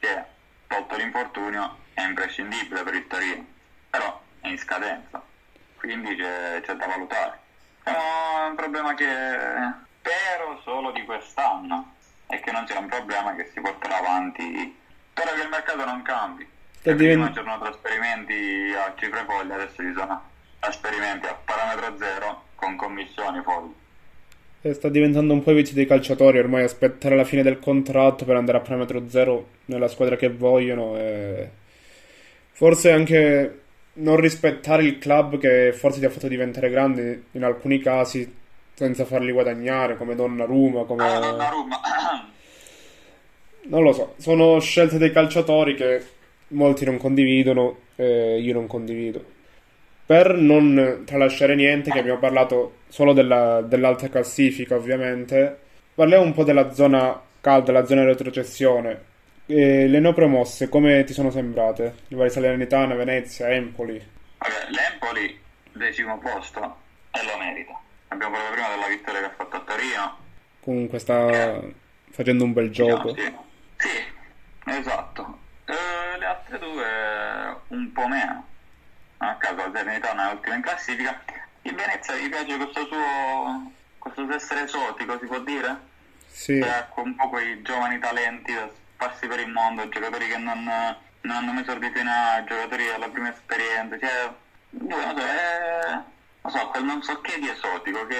che 0.00 0.24
tolto 0.66 0.96
l'infortunio 0.96 1.76
è 1.94 2.02
imprescindibile 2.02 2.82
per 2.82 2.94
il 2.94 3.06
Torino, 3.06 3.46
però 3.88 4.20
è 4.40 4.48
in 4.48 4.58
scadenza, 4.58 5.22
quindi 5.78 6.14
c'è, 6.16 6.60
c'è 6.62 6.74
da 6.74 6.86
valutare. 6.86 7.38
È 7.82 7.90
un 8.48 8.54
problema 8.54 8.94
che 8.94 9.04
spero 9.04 10.60
solo 10.62 10.92
di 10.92 11.04
quest'anno 11.04 11.94
e 12.28 12.40
che 12.40 12.50
non 12.52 12.66
sia 12.66 12.78
un 12.78 12.88
problema 12.88 13.34
che 13.34 13.48
si 13.52 13.60
porterà 13.60 13.98
avanti. 13.98 14.76
Spero 15.10 15.34
che 15.34 15.42
il 15.42 15.48
mercato 15.48 15.84
non 15.84 16.02
cambi. 16.02 16.46
Che 16.80 16.94
prima 16.94 17.30
c'erano 17.32 17.58
trasferimenti 17.58 18.72
a 18.74 18.94
cifre 18.96 19.24
foglie, 19.26 19.54
adesso 19.54 19.82
ci 19.82 19.92
sono 19.96 20.22
trasferimenti 20.60 21.26
a 21.26 21.36
parametro 21.44 21.96
zero 21.98 22.42
con 22.54 22.76
commissioni 22.76 23.42
foglie. 23.42 23.74
E 24.60 24.74
sta 24.74 24.88
diventando 24.88 25.32
un 25.32 25.42
po' 25.42 25.52
i 25.52 25.54
vizi 25.54 25.74
dei 25.74 25.86
calciatori 25.86 26.38
ormai 26.38 26.64
aspettare 26.64 27.14
la 27.14 27.24
fine 27.24 27.42
del 27.42 27.60
contratto 27.60 28.24
per 28.24 28.36
andare 28.36 28.58
a 28.58 28.60
parametro 28.60 29.08
zero 29.08 29.50
nella 29.66 29.86
squadra 29.88 30.16
che 30.16 30.30
vogliono 30.30 30.96
e 30.96 31.48
forse 32.52 32.90
anche 32.90 33.60
non 33.98 34.16
rispettare 34.16 34.82
il 34.82 34.98
club 34.98 35.38
che 35.38 35.72
forse 35.72 36.00
ti 36.00 36.04
ha 36.04 36.11
fatto 36.11 36.28
diventare 36.28 36.70
grande 36.70 37.24
in 37.32 37.44
alcuni 37.44 37.78
casi 37.78 38.37
senza 38.74 39.04
farli 39.04 39.32
guadagnare, 39.32 39.96
come 39.96 40.14
Donnarumma, 40.14 40.84
come... 40.84 41.04
Ah, 41.04 41.18
Donnarumma. 41.18 41.80
non 43.68 43.82
lo 43.82 43.92
so, 43.92 44.14
sono 44.18 44.61
scelte 44.61 44.98
dei 44.98 45.11
calciatori 45.11 45.74
che 45.74 46.02
molti 46.48 46.84
non 46.84 46.96
condividono 46.96 47.78
e 47.96 48.38
io 48.40 48.52
non 48.52 48.66
condivido. 48.66 49.37
Per 50.06 50.37
non 50.37 51.02
tralasciare 51.04 51.54
niente, 51.54 51.90
che 51.90 51.98
abbiamo 51.98 52.18
parlato 52.18 52.76
solo 52.88 53.12
della, 53.12 53.61
dell'alta 53.61 54.08
classifica 54.08 54.76
ovviamente, 54.76 55.58
parliamo 55.94 56.24
un 56.24 56.32
po' 56.32 56.44
della 56.44 56.72
zona 56.72 57.20
calda, 57.40 57.72
la 57.72 57.84
zona 57.84 58.04
retrocessione. 58.04 59.07
E 59.50 59.88
le 59.88 59.98
neopromosse, 59.98 60.68
come 60.68 61.04
ti 61.04 61.12
sono 61.12 61.30
sembrate? 61.30 61.94
Le 62.08 62.16
varie 62.16 62.30
Salernitana, 62.30 62.94
Venezia, 62.94 63.48
Empoli? 63.48 64.00
Vabbè, 64.38 64.70
l'Empoli, 64.70 65.40
decimo 65.72 66.18
posto, 66.18 66.61
e 67.11 67.24
lo 67.24 67.38
merita 67.38 67.80
abbiamo 68.08 68.34
parlato 68.34 68.52
prima 68.52 68.68
della 68.68 68.88
vittoria 68.88 69.20
che 69.20 69.26
ha 69.26 69.34
fatto 69.34 69.56
a 69.56 69.61
Torino. 69.61 70.18
Comunque 70.61 70.98
sta 70.98 71.28
eh, 71.30 71.74
facendo 72.11 72.44
un 72.44 72.52
bel 72.52 72.70
gioco. 72.70 73.12
Diciamo, 73.12 73.46
sì. 73.76 73.88
sì, 73.88 74.70
esatto. 74.70 75.38
Eh, 75.64 76.18
le 76.18 76.24
altre 76.24 76.58
due 76.58 77.61
un 77.68 77.92
po' 77.92 78.08
meno. 78.08 78.46
A 79.18 79.37
caso 79.37 79.56
la 79.56 79.70
Salernitana 79.72 80.30
è 80.30 80.34
ultima 80.34 80.54
in 80.56 80.62
classifica. 80.62 81.22
In 81.62 81.74
Venezia 81.74 82.16
gli 82.16 82.28
piace 82.28 82.56
questo 82.56 82.87
suo 82.87 83.72
questo 83.98 84.32
essere 84.32 84.62
esotico, 84.62 85.18
si 85.18 85.26
può 85.26 85.40
dire? 85.40 85.76
Sì. 86.26 86.61
Cioè, 86.61 86.87
un 86.96 87.14
po' 87.14 87.28
quei 87.28 87.61
giovani 87.62 87.98
talenti 87.98 88.54
da 88.54 88.70
sparsi 88.98 89.28
per 89.28 89.38
il 89.38 89.48
mondo, 89.48 89.88
giocatori 89.88 90.26
che 90.26 90.38
non, 90.38 90.64
non 90.64 91.37
hanno 91.37 91.52
mai 91.52 91.62
esordito 91.62 92.00
in 92.00 92.08
A, 92.08 92.42
giocatori 92.44 92.88
alla 92.90 93.08
prima 93.08 93.30
esperienza. 93.30 93.96
Cioè, 93.96 94.32
non 94.70 95.16
so, 95.16 95.24
è 95.24 96.02
non 96.42 96.52
so, 96.52 96.68
quel 96.68 96.84
non 96.84 97.02
so 97.02 97.20
che 97.20 97.38
di 97.38 97.48
esotico 97.48 98.06
che, 98.06 98.16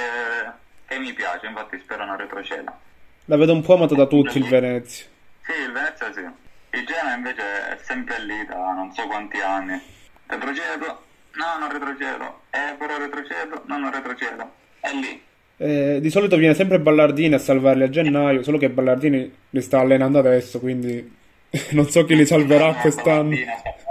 che 0.87 0.99
mi 0.99 1.13
piace, 1.13 1.47
infatti 1.47 1.79
spero 1.81 2.05
non 2.05 2.17
retroceda. 2.17 2.79
La 3.25 3.37
vedo 3.37 3.53
un 3.53 3.63
po' 3.63 3.75
amato 3.75 3.97
da 3.97 4.07
tutti 4.07 4.39
il 4.39 4.47
Venezia. 4.47 5.07
Sì, 5.43 5.53
il 5.53 5.73
Venezia 5.73 6.13
sì. 6.13 6.27
Il 6.71 6.87
Genoa 6.87 7.15
invece 7.15 7.43
è 7.71 7.79
sempre 7.83 8.21
lì 8.21 8.47
da 8.47 8.73
non 8.73 8.93
so 8.93 9.07
quanti 9.07 9.41
anni. 9.41 9.83
Retrocedo? 10.27 11.05
No, 11.33 11.59
non 11.59 11.73
retrocedo. 11.73 12.43
Eh, 12.51 12.75
però 12.79 12.99
retrocedo? 12.99 13.63
No, 13.67 13.79
non 13.79 13.91
retrocedo. 13.91 14.55
È 14.81 14.93
lì. 14.93 15.25
Eh, 15.61 15.99
di 16.01 16.09
solito 16.09 16.37
viene 16.37 16.55
sempre 16.55 16.79
Ballardini 16.79 17.35
a 17.35 17.39
salvarli 17.39 17.83
a 17.83 17.91
gennaio, 17.91 18.45
solo 18.45 18.59
che 18.59 18.71
Ballardini 18.71 19.35
li 19.51 19.61
sta 19.61 19.81
allenando 19.81 20.21
adesso, 20.21 20.61
quindi 20.61 21.17
non 21.73 21.89
so 21.89 22.05
chi 22.05 22.15
li 22.15 22.25
salverà 22.25 22.75
quest'anno. 22.75 23.37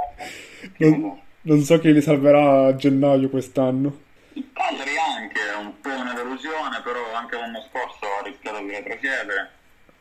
Non, 0.80 1.19
non 1.41 1.62
so 1.62 1.80
chi 1.80 1.91
li 1.91 2.01
salverà 2.01 2.65
a 2.65 2.75
gennaio 2.75 3.30
quest'anno. 3.30 4.01
Il 4.34 4.45
Cagliari 4.53 4.91
anche 4.97 5.39
è 5.39 5.56
un 5.56 5.80
po' 5.80 5.89
una 5.89 6.13
delusione, 6.13 6.82
però 6.84 7.13
anche 7.13 7.36
l'anno 7.36 7.65
scorso 7.69 8.06
ha 8.06 8.23
rischiato 8.23 8.60
di 8.60 8.71
retrocedere. 8.71 9.51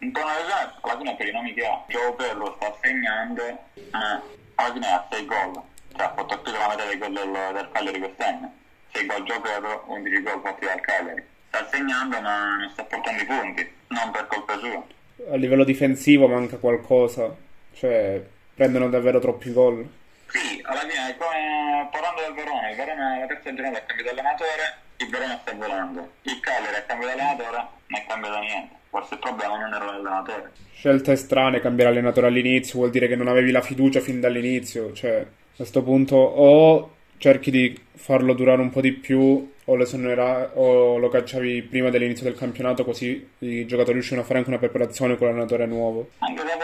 Un 0.00 0.12
po' 0.12 0.20
una 0.20 0.34
delusione, 0.34 0.72
alla 0.82 0.96
fine 0.98 1.16
per 1.16 1.28
i 1.28 1.32
nomi 1.32 1.54
che 1.54 1.64
ha. 1.64 1.84
Gio 1.88 2.14
Pedro 2.14 2.56
sta 2.56 2.76
segnando, 2.82 3.42
ma 3.90 4.22
alla 4.56 4.72
fine 4.72 4.86
ha 4.86 5.06
6 5.10 5.26
gol. 5.26 5.62
Cioè 5.94 6.04
ha 6.04 6.14
fatto 6.14 6.40
più 6.40 6.52
della 6.52 6.68
metà 6.68 6.84
dei 6.84 6.98
gol 6.98 7.12
del, 7.12 7.52
del 7.54 7.68
Cagliari 7.72 7.98
quest'anno. 8.00 8.52
6 8.92 9.06
gol 9.06 9.22
Gio 9.24 9.40
Pedro, 9.40 9.84
11 9.86 10.22
gol 10.22 10.40
fatti 10.42 10.64
dal 10.64 10.80
Cagliari. 10.80 11.24
Sta 11.56 11.68
segnando 11.70 12.20
ma 12.20 12.56
non 12.56 12.68
sta 12.68 12.82
portando 12.84 13.22
i 13.22 13.24
punti, 13.24 13.72
non 13.88 14.10
per 14.10 14.26
colpa 14.26 14.58
sua. 14.58 14.84
A 15.32 15.36
livello 15.36 15.64
difensivo 15.64 16.28
manca 16.28 16.58
qualcosa, 16.58 17.34
cioè 17.72 18.22
prendono 18.52 18.90
davvero 18.90 19.18
troppi 19.20 19.50
gol. 19.54 19.88
Sì, 20.26 20.60
alla 20.62 20.80
fine 20.80 21.16
come 21.16 21.88
parlando 21.90 22.20
del 22.20 22.34
Verona, 22.34 22.68
il 22.68 22.76
Verona 22.76 23.18
la 23.20 23.26
terza 23.26 23.54
giornata 23.54 23.78
ha 23.78 23.82
cambiato 23.86 24.10
allenatore, 24.10 24.76
il 24.98 25.08
Verona 25.08 25.38
sta 25.40 25.52
volando, 25.54 26.10
il 26.22 26.40
Cagliari 26.40 26.76
ha 26.76 26.82
cambiato 26.82 27.12
allenatore, 27.14 27.56
non 27.86 28.00
è 28.00 28.04
cambiato 28.06 28.38
niente, 28.38 28.74
forse 28.90 29.14
il 29.14 29.20
problema 29.20 29.58
non 29.58 29.72
era 29.72 29.84
l'allenatore. 29.86 30.52
Scelte 30.74 31.16
strane, 31.16 31.60
cambiare 31.60 31.90
allenatore 31.90 32.26
all'inizio 32.26 32.80
vuol 32.80 32.90
dire 32.90 33.08
che 33.08 33.16
non 33.16 33.28
avevi 33.28 33.50
la 33.50 33.62
fiducia 33.62 34.00
fin 34.00 34.20
dall'inizio, 34.20 34.92
cioè 34.92 35.20
a 35.20 35.56
questo 35.56 35.82
punto 35.82 36.16
o 36.16 36.95
cerchi 37.18 37.50
di 37.50 37.78
farlo 37.94 38.34
durare 38.34 38.60
un 38.60 38.70
po' 38.70 38.80
di 38.80 38.92
più 38.92 39.52
o, 39.68 39.74
l'esonera- 39.74 40.52
o 40.54 40.98
lo 40.98 41.08
cacciavi 41.08 41.62
prima 41.62 41.90
dell'inizio 41.90 42.24
del 42.24 42.36
campionato 42.36 42.84
così 42.84 43.26
i 43.40 43.66
giocatori 43.66 43.94
riuscivano 43.94 44.22
a 44.22 44.26
fare 44.26 44.38
anche 44.38 44.50
una 44.50 44.60
preparazione 44.60 45.16
con 45.16 45.26
l'allenatore 45.26 45.66
nuovo. 45.66 46.10
Anche 46.18 46.42
la 46.44 46.56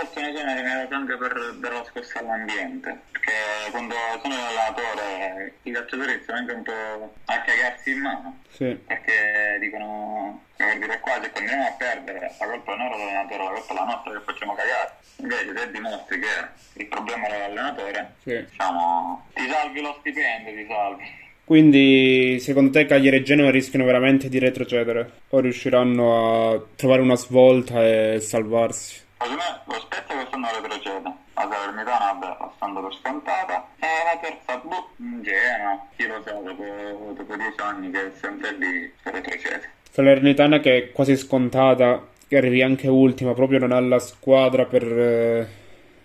possono 0.43 0.55
genere 0.55 0.89
anche 0.91 1.17
per 1.17 1.57
dare 1.61 1.75
la 1.75 1.85
scossa 1.85 2.19
all'ambiente, 2.19 2.99
perché 3.11 3.33
quando 3.71 3.95
sono 4.21 4.35
l'allenatore 4.35 5.55
i 5.63 5.71
calciatori 5.71 6.13
iniziano 6.13 6.39
anche 6.41 6.53
un 6.53 6.63
po' 6.63 7.15
a 7.27 7.41
cagarsi 7.43 7.91
in 7.93 8.01
mano, 8.01 8.39
sì. 8.49 8.77
perché 8.87 9.59
dicono 9.61 10.43
per 10.57 10.79
dire 10.79 11.01
qua 11.01 11.21
se 11.23 11.31
continuiamo 11.31 11.67
a 11.67 11.75
perdere 11.79 12.35
la 12.39 12.47
colpa 12.47 12.75
non 12.75 12.87
è 12.87 12.91
dell'allenatore, 12.91 13.45
la 13.45 13.51
colpa 13.51 13.73
è 13.73 13.77
la 13.77 13.85
nostra 13.85 14.13
che 14.13 14.21
facciamo 14.25 14.55
cagare. 14.55 14.91
Invece 15.17 15.53
se 15.57 15.71
dimostri 15.71 16.19
che 16.19 16.81
il 16.81 16.87
problema 16.87 17.27
è 17.27 17.39
l'allenatore, 17.39 18.15
sì. 18.23 18.45
diciamo 18.51 19.27
ti 19.35 19.49
salvi 19.49 19.81
lo 19.81 19.97
stipendio, 20.01 20.53
ti 20.53 20.67
salvi. 20.69 21.21
Quindi, 21.45 22.39
secondo 22.39 22.71
te, 22.71 22.87
Cagliari 22.87 23.17
e 23.17 23.23
Genoa 23.23 23.51
rischiano 23.51 23.85
veramente 23.85 24.29
di 24.29 24.39
retrocedere? 24.39 25.11
O 25.31 25.41
riusciranno 25.41 26.51
a 26.53 26.63
trovare 26.77 27.03
una 27.03 27.17
svolta 27.17 27.85
e 27.85 28.21
salvarsi? 28.21 29.02
Secondo 29.23 29.43
lo 29.67 29.79
Spezia 29.79 30.15
quest'anno 30.17 30.49
retrocede. 30.61 31.13
La 31.35 31.49
Salernitana, 31.49 32.13
vabbè, 32.13 32.37
passando 32.39 32.83
per 32.83 32.95
scontata. 33.01 33.69
E 33.79 33.87
la 34.03 34.19
terza, 34.21 34.57
boh, 34.59 34.89
Genoa. 35.23 35.87
Chi 35.97 36.07
lo 36.09 36.21
sa, 36.25 36.33
dopo, 36.33 37.13
dopo 37.15 37.37
dieci 37.37 37.61
anni 37.61 37.91
che 37.93 38.01
è 38.01 38.11
sempre 38.21 38.57
lì, 38.59 38.93
retrocede. 39.03 39.71
Salernitana 39.91 40.59
che 40.59 40.77
è 40.77 40.91
quasi 40.91 41.17
scontata, 41.17 42.05
che 42.27 42.37
arrivi 42.37 42.63
anche 42.63 42.89
ultima, 42.89 43.33
proprio 43.33 43.61
non 43.61 43.73
ha 43.73 43.81
la 43.81 43.99
squadra 43.99 44.65
per... 44.65 44.83
Eh 44.83 45.61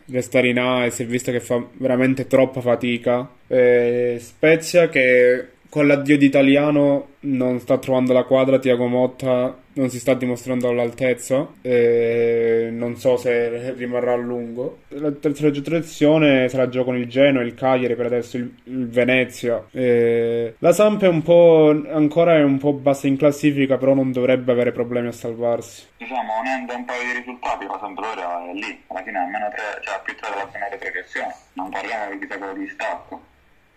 restare 0.10 0.48
in 0.48 0.58
A 0.58 0.86
e 0.86 0.90
si 0.90 1.04
è 1.04 1.06
visto 1.06 1.34
che 1.34 1.42
fa 1.42 1.62
veramente 1.74 2.28
troppa 2.28 2.62
fatica. 2.62 3.30
E 3.46 4.16
Spezia 4.22 4.88
che 4.88 5.50
con 5.70 5.86
l'addio 5.86 6.18
di 6.18 6.26
Italiano 6.26 7.10
non 7.22 7.60
sta 7.60 7.78
trovando 7.78 8.14
la 8.14 8.24
quadra, 8.24 8.58
Tiago 8.58 8.88
Motta 8.88 9.56
non 9.74 9.90
si 9.90 10.00
sta 10.00 10.14
dimostrando 10.14 10.70
all'altezza 10.70 11.48
e 11.62 12.57
non 12.88 12.96
so 12.98 13.18
se 13.18 13.74
rimarrà 13.74 14.14
a 14.14 14.16
lungo. 14.16 14.80
La 14.90 15.12
terza 15.12 15.50
retrocessione 15.50 16.48
sarà 16.48 16.70
già 16.70 16.84
con 16.84 16.96
il 16.96 17.08
Genoa, 17.08 17.44
il 17.44 17.54
Cagliari 17.54 17.96
per 17.96 18.06
adesso, 18.06 18.38
il, 18.38 18.52
il 18.64 18.88
Venezia. 18.88 19.66
E 19.72 20.56
la 20.60 20.72
Samp 20.72 21.04
è 21.04 21.08
un 21.08 21.22
po' 21.22 21.70
ancora 21.90 22.38
è 22.38 22.44
un 22.44 22.58
po' 22.58 22.74
bassa 22.74 23.08
in 23.08 23.18
classifica, 23.18 23.78
però 23.78 23.94
non 23.94 24.12
dovrebbe 24.12 24.52
avere 24.52 24.72
problemi 24.72 25.08
a 25.08 25.12
salvarsi. 25.12 25.86
Diciamo, 25.98 26.40
unendo 26.40 26.76
un 26.76 26.86
paio 26.86 27.04
di 27.04 27.18
risultati, 27.20 27.66
la 27.66 27.78
Sampdoria 27.80 28.50
è 28.50 28.54
lì, 28.54 28.82
alla 28.88 29.04
fine 29.04 29.18
almeno 29.18 29.50
tre, 29.50 29.82
cioè 29.82 30.00
più 30.04 30.16
tre 30.16 30.30
della 30.30 30.50
zona 30.52 30.68
retrocessione. 30.70 31.36
Non 31.54 31.70
parliamo 31.70 32.12
di 32.12 32.20
chissà 32.20 32.38
quello 32.38 32.70
stacco. 32.70 33.22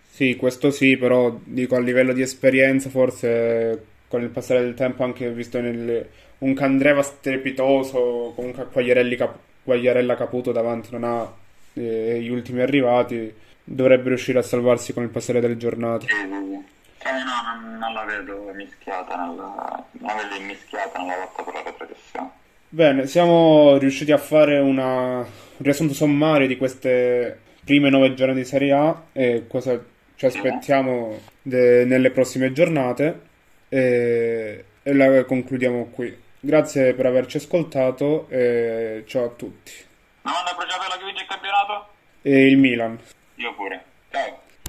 Sì, 0.09 0.35
questo 0.35 0.71
sì, 0.71 0.97
però 0.97 1.35
dico 1.43 1.75
a 1.75 1.79
livello 1.79 2.13
di 2.13 2.21
esperienza 2.21 2.89
forse 2.89 3.85
con 4.07 4.21
il 4.21 4.29
passare 4.29 4.59
del 4.59 4.73
tempo 4.73 5.03
anche 5.05 5.31
visto 5.31 5.61
nel, 5.61 6.05
un 6.41 6.53
Candreva 6.53 7.01
strepitoso, 7.01 8.33
comunque 8.35 8.67
Quagliarelli 8.71 9.15
Cap- 9.15 9.37
Quagliarella 9.63 10.15
Caputo 10.15 10.51
davanti 10.51 10.89
non 10.91 11.03
ha 11.03 11.31
eh, 11.73 12.19
gli 12.21 12.29
ultimi 12.29 12.61
arrivati, 12.61 13.33
dovrebbe 13.63 14.09
riuscire 14.09 14.39
a 14.39 14.43
salvarsi 14.43 14.93
con 14.93 15.03
il 15.03 15.09
passare 15.09 15.39
delle 15.39 15.57
giornate. 15.57 16.07
Sì, 16.07 16.13
sì, 16.13 16.21
sì. 16.21 17.07
Eh, 17.07 17.11
no, 17.11 17.61
non, 17.61 17.77
non 17.77 17.93
la 17.93 18.05
vedo 18.05 18.51
mischiata 18.53 19.15
nella, 19.15 19.85
non 19.91 20.15
la 20.15 20.23
vedo 20.23 20.35
immischiata 20.41 20.99
nella 20.99 21.17
lotta 21.17 21.43
per 21.43 21.53
la 21.53 21.63
retrocessione. 21.63 22.29
Bene, 22.69 23.07
siamo 23.07 23.77
riusciti 23.77 24.11
a 24.11 24.17
fare 24.17 24.57
una, 24.59 25.17
un 25.17 25.25
riassunto 25.57 25.93
sommario 25.93 26.47
di 26.47 26.57
queste 26.57 27.39
prime 27.63 27.89
nove 27.89 28.13
giornate 28.13 28.39
di 28.39 28.45
Serie 28.45 28.71
A 28.71 29.01
e 29.11 29.45
cosa 29.47 29.79
ci 30.15 30.25
aspettiamo 30.25 31.19
de- 31.41 31.85
nelle 31.85 32.11
prossime 32.11 32.51
giornate 32.51 33.19
e, 33.67 34.63
e 34.81 34.93
la 34.93 35.23
concludiamo 35.25 35.89
qui. 35.91 36.20
Grazie 36.43 36.95
per 36.95 37.05
averci 37.05 37.37
ascoltato 37.37 38.27
e 38.27 39.03
ciao 39.05 39.25
a 39.25 39.29
tutti. 39.29 39.71
Ma 40.23 40.31
manda 40.31 40.49
a 40.49 40.55
bruciapelo 40.55 40.97
che 40.97 41.05
vince 41.05 41.21
il 41.21 41.27
campionato? 41.27 41.87
E 42.23 42.47
il 42.47 42.57
Milan. 42.57 42.99
Io 43.35 43.53
pure. 43.53 43.85
Ciao. 44.09 44.40